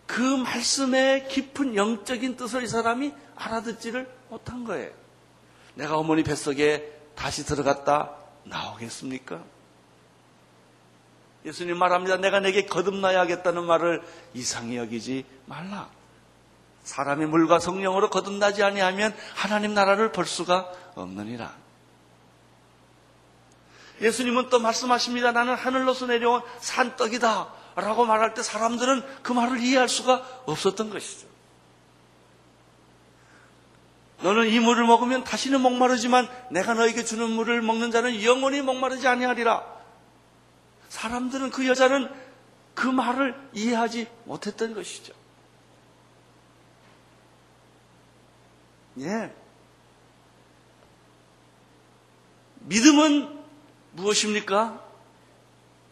그 0.08 0.22
말씀의 0.22 1.28
깊은 1.28 1.76
영적인 1.76 2.38
뜻을 2.38 2.64
이 2.64 2.68
사람이 2.68 3.14
알아듣지를 3.36 4.10
못한 4.30 4.64
거예요. 4.64 4.90
내가 5.76 5.98
어머니 5.98 6.24
뱃속에 6.24 6.90
다시 7.14 7.46
들어갔다 7.46 8.16
나오겠습니까? 8.46 9.44
예수님 11.44 11.78
말합니다. 11.78 12.16
내가 12.16 12.40
내게 12.40 12.66
거듭나야 12.66 13.20
하겠다는 13.20 13.66
말을 13.66 14.02
이상히 14.34 14.78
여기지 14.78 15.26
말라. 15.46 15.90
사람이 16.84 17.26
물과 17.26 17.60
성령으로 17.60 18.10
거듭나지 18.10 18.64
아니하면 18.64 19.14
하나님 19.36 19.74
나라를 19.74 20.14
볼 20.14 20.26
수가 20.26 20.72
없느니라. 20.96 21.63
예수님은 24.02 24.50
또 24.50 24.60
말씀하십니다. 24.60 25.32
나는 25.32 25.56
하늘로서 25.56 26.08
내려온 26.08 26.42
산떡이다. 26.60 27.64
라고 27.76 28.06
말할 28.06 28.34
때 28.34 28.44
사람들은 28.44 29.04
그 29.24 29.32
말을 29.32 29.60
이해할 29.60 29.90
수가 29.90 30.44
없었던 30.46 30.90
것이죠. 30.90 31.28
너는 34.22 34.48
이 34.48 34.60
물을 34.60 34.86
먹으면 34.86 35.24
다시는 35.24 35.60
목마르지만 35.62 36.30
내가 36.50 36.74
너에게 36.74 37.04
주는 37.04 37.30
물을 37.30 37.62
먹는 37.62 37.92
자는 37.92 38.24
영원히 38.24 38.62
목마르지 38.62 39.08
아니하리라. 39.08 39.66
사람들은 40.90 41.50
그 41.50 41.68
여자는 41.68 42.10
그 42.74 42.88
말을 42.88 43.36
이해하지 43.54 44.08
못했던 44.26 44.74
것이죠. 44.74 45.14
예. 49.00 49.34
믿음은 52.60 53.43
무엇입니까? 53.94 54.84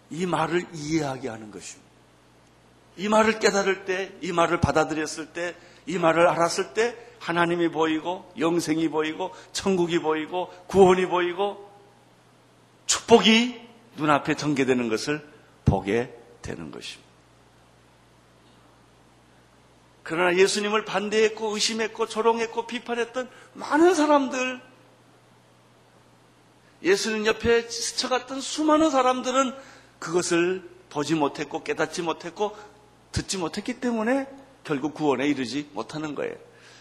이 0.09 0.25
말을 0.25 0.65
이해하게 0.73 1.29
하는 1.29 1.51
것입니다. 1.51 1.89
이 2.97 3.07
말을 3.07 3.39
깨달을 3.39 3.85
때, 3.85 4.11
이 4.21 4.31
말을 4.31 4.59
받아들였을 4.59 5.27
때, 5.27 5.55
이 5.85 5.97
말을 5.97 6.27
알았을 6.27 6.73
때 6.73 6.95
하나님이 7.19 7.69
보이고 7.69 8.31
영생이 8.37 8.89
보이고 8.89 9.31
천국이 9.53 9.99
보이고 9.99 10.51
구원이 10.67 11.05
보이고 11.05 11.71
축복이 12.87 13.61
눈앞에 13.95 14.35
전개되는 14.35 14.89
것을 14.89 15.25
보게 15.65 16.13
되는 16.41 16.71
것입니다. 16.71 17.09
그러나 20.03 20.35
예수님을 20.35 20.83
반대했고 20.83 21.53
의심했고 21.53 22.07
조롱했고 22.07 22.65
비판했던 22.67 23.29
많은 23.53 23.93
사람들, 23.93 24.59
예수님 26.83 27.25
옆에 27.25 27.69
스쳐갔던 27.69 28.41
수많은 28.41 28.89
사람들은 28.89 29.53
그것을 29.99 30.69
보지 30.89 31.15
못했고 31.15 31.63
깨닫지 31.63 32.01
못했고 32.01 32.55
듣지 33.11 33.37
못했기 33.37 33.79
때문에 33.79 34.27
결국 34.63 34.93
구원에 34.93 35.27
이르지 35.27 35.69
못하는 35.73 36.15
거예요. 36.15 36.35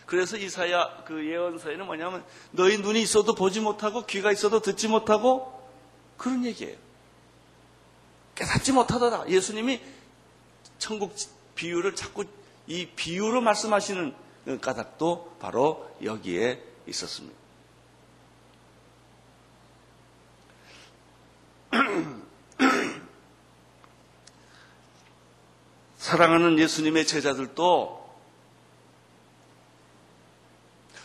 그래서 0.06 0.36
이사야 0.36 1.04
그 1.06 1.24
예언서에는 1.24 1.86
뭐냐면 1.86 2.24
너희 2.50 2.78
눈이 2.78 3.00
있어도 3.02 3.34
보지 3.34 3.60
못하고 3.60 4.06
귀가 4.06 4.32
있어도 4.32 4.60
듣지 4.60 4.88
못하고 4.88 5.60
그런 6.16 6.44
얘기예요. 6.44 6.76
깨닫지 8.34 8.72
못하더라. 8.72 9.28
예수님이 9.28 9.80
천국 10.78 11.14
비유를 11.54 11.94
자꾸 11.94 12.24
이 12.66 12.86
비유로 12.86 13.40
말씀하시는 13.40 14.14
까닭도 14.60 15.36
바로 15.40 15.94
여기에 16.02 16.62
있었습니다. 16.86 17.39
사랑하는 26.10 26.58
예수님의 26.58 27.06
제자들도 27.06 28.10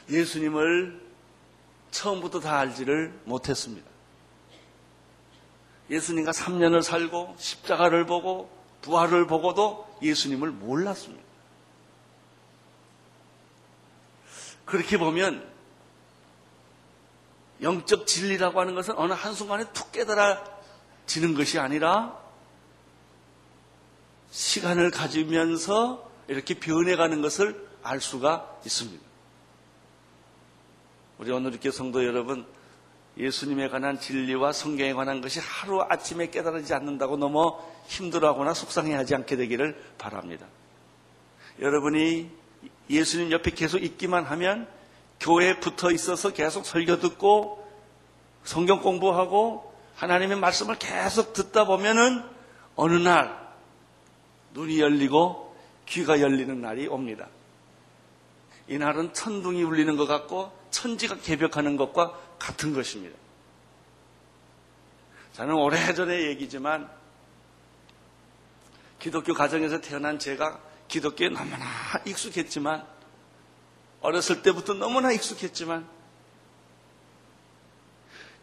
예수님을 0.09 0.99
처음부터 1.91 2.39
다 2.39 2.57
알지를 2.57 3.13
못했습니다. 3.25 3.87
예수님과 5.91 6.31
3년을 6.31 6.81
살고 6.81 7.35
십자가를 7.37 8.07
보고 8.07 8.49
부활을 8.81 9.27
보고도 9.27 9.87
예수님을 10.01 10.49
몰랐습니다. 10.49 11.23
그렇게 14.65 14.97
보면 14.97 15.47
영적 17.61 18.07
진리라고 18.07 18.59
하는 18.59 18.73
것은 18.73 18.97
어느 18.97 19.13
한순간에 19.13 19.65
툭 19.71 19.91
깨달아지는 19.91 21.35
것이 21.35 21.59
아니라 21.59 22.24
시간을 24.35 24.91
가지면서 24.91 26.11
이렇게 26.27 26.55
변해가는 26.55 27.21
것을 27.21 27.65
알 27.81 28.01
수가 28.01 28.59
있습니다. 28.65 29.01
우리 31.19 31.31
오늘 31.31 31.51
이렇게 31.51 31.71
성도 31.71 32.05
여러분, 32.05 32.45
예수님에 33.17 33.69
관한 33.69 33.97
진리와 33.97 34.51
성경에 34.51 34.91
관한 34.91 35.21
것이 35.21 35.39
하루 35.39 35.81
아침에 35.87 36.31
깨달아지지 36.31 36.73
않는다고 36.73 37.15
너무 37.15 37.57
힘들어하거나 37.87 38.53
속상해하지 38.53 39.15
않게 39.15 39.37
되기를 39.37 39.81
바랍니다. 39.97 40.45
여러분이 41.61 42.29
예수님 42.89 43.31
옆에 43.31 43.51
계속 43.51 43.77
있기만 43.77 44.25
하면 44.25 44.67
교회에 45.21 45.61
붙어 45.61 45.91
있어서 45.91 46.33
계속 46.33 46.65
설교 46.65 46.99
듣고 46.99 47.65
성경 48.43 48.81
공부하고 48.81 49.73
하나님의 49.95 50.37
말씀을 50.39 50.75
계속 50.75 51.31
듣다 51.31 51.63
보면은 51.63 52.21
어느 52.75 52.95
날 52.95 53.44
눈이 54.55 54.79
열리고 54.79 55.53
귀가 55.85 56.21
열리는 56.21 56.59
날이 56.61 56.87
옵니다. 56.87 57.27
이 58.67 58.77
날은 58.77 59.13
천둥이 59.13 59.61
울리는 59.61 59.95
것 59.97 60.07
같고 60.07 60.57
천지가 60.71 61.17
개벽하는 61.17 61.75
것과 61.77 62.17
같은 62.39 62.73
것입니다. 62.73 63.15
저는 65.33 65.53
오래전의 65.53 66.27
얘기지만 66.29 66.89
기독교 68.97 69.33
가정에서 69.33 69.81
태어난 69.81 70.17
제가 70.17 70.59
기독교에 70.87 71.29
너무나 71.29 71.65
익숙했지만 72.05 72.87
어렸을 74.01 74.41
때부터 74.41 74.73
너무나 74.73 75.11
익숙했지만 75.11 75.87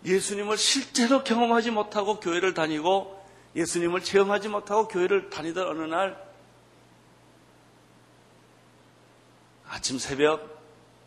예수님을 0.04 0.58
실제로 0.58 1.24
경험하지 1.24 1.70
못하고 1.70 2.20
교회를 2.20 2.52
다니고 2.52 3.21
예수님을 3.54 4.02
체험하지 4.02 4.48
못하고 4.48 4.88
교회를 4.88 5.30
다니던 5.30 5.66
어느 5.66 5.82
날 5.82 6.32
아침 9.68 9.98
새벽 9.98 10.60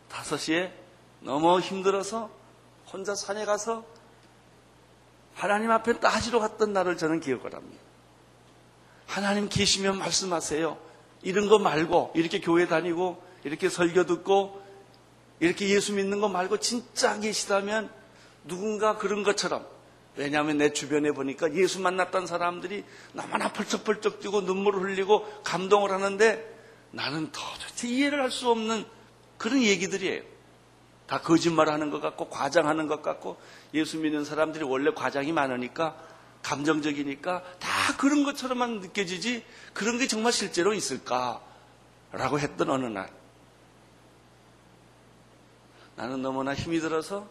5시에 0.08 0.72
너무 1.20 1.60
힘들어서 1.60 2.30
혼자 2.92 3.14
산에 3.14 3.44
가서 3.44 3.84
하나님 5.34 5.70
앞에 5.70 6.00
따지러 6.00 6.38
갔던 6.40 6.72
날을 6.72 6.96
저는 6.96 7.20
기억을 7.20 7.54
합니다. 7.54 7.82
하나님 9.06 9.48
계시면 9.48 9.98
말씀하세요. 9.98 10.78
이런 11.22 11.48
거 11.48 11.58
말고 11.58 12.12
이렇게 12.14 12.40
교회 12.40 12.66
다니고 12.66 13.22
이렇게 13.44 13.68
설교 13.68 14.06
듣고 14.06 14.62
이렇게 15.40 15.68
예수 15.68 15.92
믿는 15.92 16.20
거 16.20 16.28
말고 16.28 16.58
진짜 16.58 17.18
계시다면 17.18 17.90
누군가 18.44 18.96
그런 18.96 19.22
것처럼 19.22 19.66
왜냐하면 20.16 20.58
내 20.58 20.72
주변에 20.72 21.12
보니까 21.12 21.52
예수 21.54 21.80
만났던 21.80 22.26
사람들이 22.26 22.84
너무나 23.12 23.52
펄쩍펄쩍 23.52 24.20
뛰고 24.20 24.42
눈물을 24.42 24.80
흘리고 24.80 25.26
감동을 25.42 25.90
하는데 25.92 26.54
나는 26.90 27.30
도대체 27.32 27.88
이해를 27.88 28.22
할 28.22 28.30
수 28.30 28.48
없는 28.50 28.84
그런 29.38 29.62
얘기들이에요. 29.62 30.22
다 31.06 31.20
거짓말 31.20 31.68
하는 31.68 31.90
것 31.90 32.00
같고 32.00 32.28
과장하는 32.30 32.88
것 32.88 33.02
같고 33.02 33.36
예수 33.74 33.98
믿는 33.98 34.24
사람들이 34.24 34.64
원래 34.64 34.90
과장이 34.92 35.32
많으니까 35.32 35.96
감정적이니까 36.42 37.42
다 37.58 37.96
그런 37.96 38.24
것처럼만 38.24 38.80
느껴지지 38.80 39.44
그런 39.72 39.98
게 39.98 40.06
정말 40.06 40.32
실제로 40.32 40.72
있을까라고 40.74 41.40
했던 42.38 42.70
어느 42.70 42.86
날 42.86 43.10
나는 45.96 46.22
너무나 46.22 46.54
힘이 46.54 46.80
들어서 46.80 47.28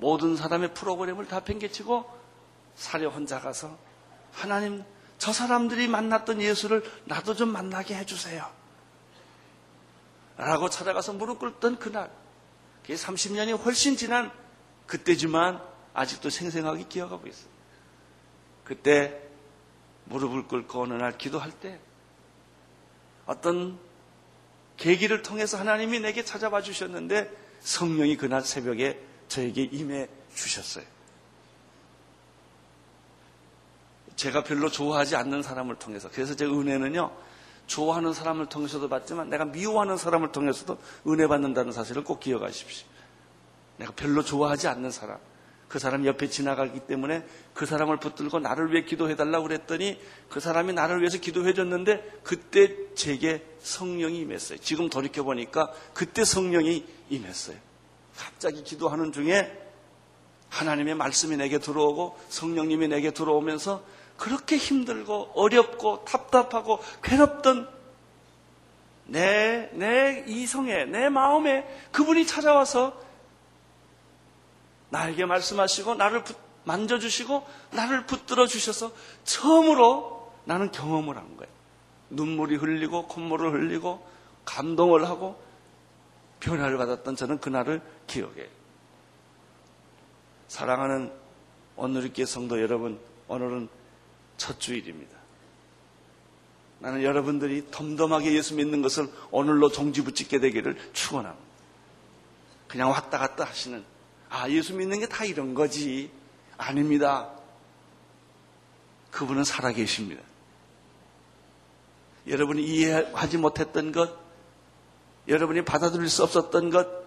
모든 0.00 0.34
사람의 0.34 0.74
프로그램을 0.74 1.28
다 1.28 1.40
팽개치고 1.40 2.18
사려 2.74 3.10
혼자 3.10 3.38
가서 3.38 3.78
하나님 4.32 4.82
저 5.18 5.32
사람들이 5.32 5.86
만났던 5.88 6.40
예수를 6.40 6.82
나도 7.04 7.34
좀 7.34 7.50
만나게 7.50 7.94
해주세요. 7.94 8.44
라고 10.38 10.70
찾아가서 10.70 11.12
무릎 11.12 11.38
꿇던 11.38 11.78
그날 11.78 12.10
그게 12.80 12.94
30년이 12.94 13.62
훨씬 13.62 13.96
지난 13.96 14.32
그때지만 14.86 15.62
아직도 15.92 16.30
생생하게 16.30 16.86
기억하고 16.88 17.28
있어요. 17.28 17.50
그때 18.64 19.20
무릎을 20.06 20.48
꿇고 20.48 20.82
어느 20.82 20.94
날 20.94 21.18
기도할 21.18 21.52
때 21.52 21.78
어떤 23.26 23.78
계기를 24.78 25.20
통해서 25.20 25.58
하나님이 25.58 26.00
내게 26.00 26.24
찾아와 26.24 26.62
주셨는데 26.62 27.30
성령이 27.60 28.16
그날 28.16 28.40
새벽에 28.40 29.09
저에게 29.30 29.62
임해 29.62 30.08
주셨어요. 30.34 30.84
제가 34.16 34.44
별로 34.44 34.68
좋아하지 34.68 35.16
않는 35.16 35.42
사람을 35.42 35.76
통해서. 35.76 36.10
그래서 36.10 36.36
제 36.36 36.44
은혜는요, 36.44 37.10
좋아하는 37.66 38.12
사람을 38.12 38.46
통해서도 38.46 38.88
받지만 38.88 39.30
내가 39.30 39.46
미워하는 39.46 39.96
사람을 39.96 40.32
통해서도 40.32 40.76
은혜 41.06 41.26
받는다는 41.26 41.72
사실을 41.72 42.04
꼭 42.04 42.20
기억하십시오. 42.20 42.86
내가 43.78 43.92
별로 43.92 44.22
좋아하지 44.22 44.68
않는 44.68 44.90
사람. 44.90 45.18
그 45.68 45.78
사람 45.78 46.04
옆에 46.04 46.28
지나가기 46.28 46.80
때문에 46.80 47.24
그 47.54 47.64
사람을 47.64 48.00
붙들고 48.00 48.40
나를 48.40 48.72
위해 48.72 48.84
기도해달라고 48.84 49.46
그랬더니 49.46 50.00
그 50.28 50.40
사람이 50.40 50.72
나를 50.72 50.98
위해서 50.98 51.18
기도해줬는데 51.18 52.20
그때 52.24 52.92
제게 52.96 53.46
성령이 53.60 54.18
임했어요. 54.18 54.58
지금 54.58 54.90
돌이켜보니까 54.90 55.72
그때 55.94 56.24
성령이 56.24 56.84
임했어요. 57.08 57.69
갑자기 58.20 58.62
기도하는 58.62 59.12
중에 59.12 59.58
하나님의 60.50 60.94
말씀이 60.94 61.36
내게 61.36 61.58
들어오고 61.58 62.18
성령님이 62.28 62.88
내게 62.88 63.12
들어오면서 63.12 63.82
그렇게 64.18 64.56
힘들고 64.56 65.32
어렵고 65.34 66.04
답답하고 66.04 66.80
괴롭던 67.02 67.68
내, 69.06 69.70
내 69.72 70.24
이성에, 70.26 70.84
내 70.84 71.08
마음에 71.08 71.66
그분이 71.92 72.26
찾아와서 72.26 73.00
나에게 74.90 75.24
말씀하시고 75.24 75.94
나를 75.94 76.22
만져주시고 76.64 77.46
나를 77.72 78.06
붙들어 78.06 78.46
주셔서 78.46 78.92
처음으로 79.24 80.30
나는 80.44 80.70
경험을 80.70 81.16
한 81.16 81.36
거예요. 81.36 81.52
눈물이 82.10 82.56
흘리고 82.56 83.06
콧물을 83.06 83.52
흘리고 83.52 84.06
감동을 84.44 85.08
하고 85.08 85.40
변화를 86.40 86.76
받았던 86.76 87.16
저는 87.16 87.38
그날을 87.38 87.80
기억해요. 88.10 88.48
사랑하는 90.48 91.12
오늘의 91.76 92.26
성도 92.26 92.60
여러분, 92.60 93.00
오늘은 93.28 93.68
첫 94.36 94.58
주일입니다. 94.58 95.16
나는 96.80 97.02
여러분들이 97.02 97.70
덤덤하게 97.70 98.34
예수 98.34 98.54
믿는 98.56 98.82
것을 98.82 99.08
오늘로 99.30 99.70
종지부짓게 99.70 100.40
되기를 100.40 100.76
축원합니다. 100.92 101.50
그냥 102.66 102.90
왔다 102.90 103.18
갔다 103.18 103.44
하시는 103.44 103.84
아 104.28 104.48
예수 104.48 104.74
믿는 104.74 105.00
게 105.00 105.06
다 105.06 105.24
이런 105.24 105.54
거지 105.54 106.10
아닙니다. 106.56 107.30
그분은 109.10 109.44
살아계십니다. 109.44 110.22
여러분이 112.26 112.62
이해하지 112.62 113.38
못했던 113.38 113.92
것, 113.92 114.16
여러분이 115.28 115.64
받아들일 115.64 116.08
수 116.08 116.22
없었던 116.22 116.70
것, 116.70 116.99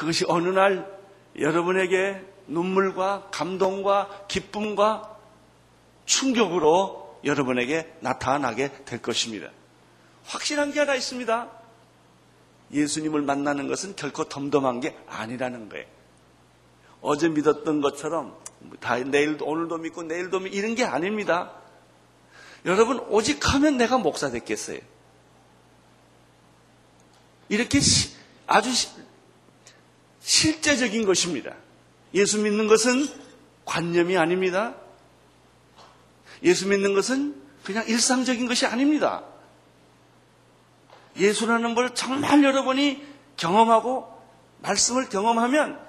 그것이 0.00 0.24
어느 0.28 0.48
날 0.48 0.90
여러분에게 1.38 2.24
눈물과 2.46 3.28
감동과 3.30 4.24
기쁨과 4.28 5.14
충격으로 6.06 7.20
여러분에게 7.22 7.98
나타나게 8.00 8.84
될 8.86 9.02
것입니다. 9.02 9.50
확실한 10.24 10.72
게 10.72 10.78
하나 10.78 10.94
있습니다. 10.94 11.50
예수님을 12.72 13.20
만나는 13.20 13.68
것은 13.68 13.94
결코 13.94 14.24
덤덤한 14.24 14.80
게 14.80 14.96
아니라는 15.06 15.68
거예요. 15.68 15.84
어제 17.02 17.28
믿었던 17.28 17.82
것처럼 17.82 18.38
다 18.80 18.96
내일도 18.98 19.44
오늘도 19.44 19.76
믿고 19.76 20.04
내일도 20.04 20.40
믿고 20.40 20.56
이런 20.56 20.76
게 20.76 20.84
아닙니다. 20.84 21.52
여러분 22.64 23.00
오직 23.10 23.52
하면 23.52 23.76
내가 23.76 23.98
목사 23.98 24.30
됐겠어요. 24.30 24.78
이렇게 27.50 27.80
시, 27.80 28.14
아주 28.46 28.72
시, 28.72 28.88
실제적인 30.30 31.06
것입니다. 31.06 31.56
예수 32.14 32.38
믿는 32.38 32.68
것은 32.68 33.04
관념이 33.64 34.16
아닙니다. 34.16 34.76
예수 36.44 36.68
믿는 36.68 36.94
것은 36.94 37.34
그냥 37.64 37.84
일상적인 37.88 38.46
것이 38.46 38.64
아닙니다. 38.64 39.24
예수라는 41.16 41.74
걸 41.74 41.96
정말 41.96 42.44
여러분이 42.44 43.04
경험하고 43.36 44.22
말씀을 44.62 45.08
경험하면 45.08 45.80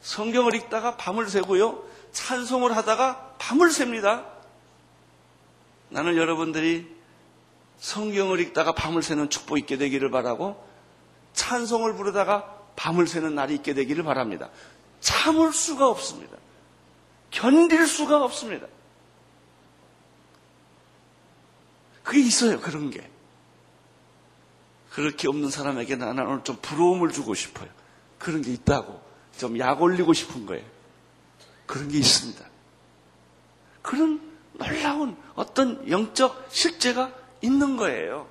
성경을 0.00 0.54
읽다가 0.54 0.96
밤을 0.96 1.28
새고요. 1.28 1.82
찬송을 2.12 2.76
하다가 2.76 3.34
밤을 3.38 3.72
셉니다. 3.72 4.26
나는 5.88 6.16
여러분들이 6.16 6.88
성경을 7.78 8.38
읽다가 8.38 8.72
밤을 8.76 9.02
새는 9.02 9.28
축복 9.28 9.58
있게 9.58 9.76
되기를 9.76 10.12
바라고 10.12 10.64
찬송을 11.32 11.94
부르다가 11.96 12.57
밤을 12.78 13.08
새는 13.08 13.34
날이 13.34 13.56
있게 13.56 13.74
되기를 13.74 14.04
바랍니다. 14.04 14.50
참을 15.00 15.52
수가 15.52 15.88
없습니다. 15.88 16.36
견딜 17.30 17.86
수가 17.86 18.24
없습니다. 18.24 18.66
그게 22.04 22.20
있어요, 22.20 22.60
그런 22.60 22.90
게. 22.90 23.10
그렇게 24.90 25.28
없는 25.28 25.50
사람에게 25.50 25.96
나는 25.96 26.26
오늘 26.26 26.44
좀 26.44 26.56
부러움을 26.62 27.10
주고 27.10 27.34
싶어요. 27.34 27.68
그런 28.18 28.42
게 28.42 28.52
있다고. 28.52 29.00
좀 29.36 29.58
약 29.58 29.82
올리고 29.82 30.12
싶은 30.12 30.46
거예요. 30.46 30.64
그런 31.66 31.88
게 31.88 31.98
있습니다. 31.98 32.44
그런 33.82 34.20
놀라운 34.52 35.16
어떤 35.34 35.88
영적 35.88 36.48
실제가 36.50 37.12
있는 37.40 37.76
거예요. 37.76 38.26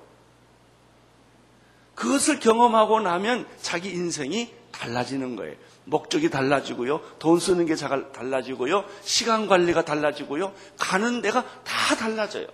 그것을 1.98 2.38
경험하고 2.38 3.00
나면 3.00 3.44
자기 3.60 3.90
인생이 3.90 4.54
달라지는 4.70 5.34
거예요. 5.34 5.56
목적이 5.84 6.30
달라지고요. 6.30 7.00
돈 7.18 7.40
쓰는 7.40 7.66
게 7.66 7.74
달라지고요. 7.74 8.84
시간 9.02 9.48
관리가 9.48 9.84
달라지고요. 9.84 10.54
가는 10.78 11.20
데가 11.22 11.44
다 11.64 11.96
달라져요. 11.96 12.46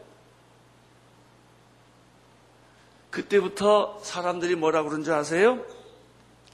그때부터 3.11 4.01
사람들이 4.03 4.57
뭐라 4.57 4.83
그런지 4.83 5.13
아세요? 5.13 5.63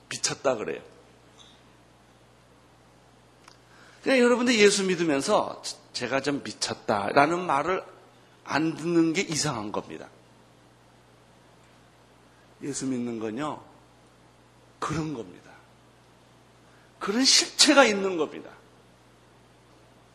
미쳤다 0.09 0.57
그래요. 0.57 0.83
그냥 4.03 4.19
여러분들 4.19 4.59
예수 4.59 4.85
믿으면서 4.85 5.63
제가 5.93 6.23
좀 6.23 6.43
미쳤다라는 6.43 7.39
말을 7.39 7.85
안 8.43 8.75
듣는 8.75 9.13
게 9.13 9.21
이상한 9.21 9.71
겁니다. 9.71 10.09
예수 12.63 12.87
믿는 12.87 13.19
건요, 13.19 13.63
그런 14.79 15.15
겁니다. 15.15 15.51
그런 16.99 17.25
실체가 17.25 17.85
있는 17.85 18.17
겁니다. 18.17 18.51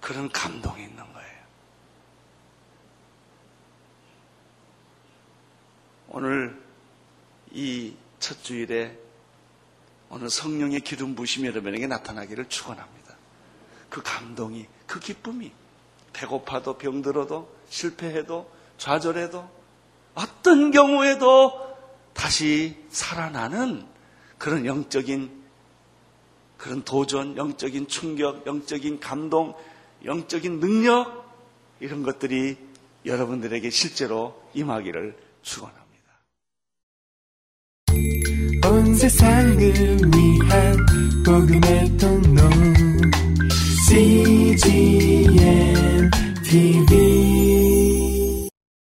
그런 0.01 0.29
감동이 0.31 0.83
있는 0.83 0.97
거예요. 1.13 1.41
오늘 6.09 6.61
이 7.51 7.95
첫 8.25 8.43
주일에 8.43 8.97
오늘 10.09 10.31
성령의 10.31 10.79
기름 10.79 11.13
부심이 11.13 11.47
여러분에게 11.47 11.85
나타나기를 11.85 12.49
축원합니다. 12.49 13.15
그 13.87 14.01
감동이, 14.01 14.65
그 14.87 14.99
기쁨이 14.99 15.51
배고파도 16.11 16.79
병들어도 16.79 17.55
실패해도 17.69 18.51
좌절해도 18.79 19.47
어떤 20.15 20.71
경우에도 20.71 21.74
다시 22.15 22.75
살아나는 22.89 23.85
그런 24.39 24.65
영적인 24.65 25.43
그런 26.57 26.83
도전, 26.83 27.37
영적인 27.37 27.87
충격, 27.87 28.47
영적인 28.47 28.99
감동, 28.99 29.53
영적인 30.03 30.59
능력 30.59 31.25
이런 31.79 32.01
것들이 32.01 32.57
여러분들에게 33.05 33.69
실제로 33.69 34.41
임하기를 34.55 35.15
축원합니다. 35.43 35.85
온 38.67 38.95
세상을 38.95 39.59
위한 39.59 40.85
복음의 41.23 41.97
통로 41.97 42.41
CGM 43.87 45.29
TV 46.43 47.64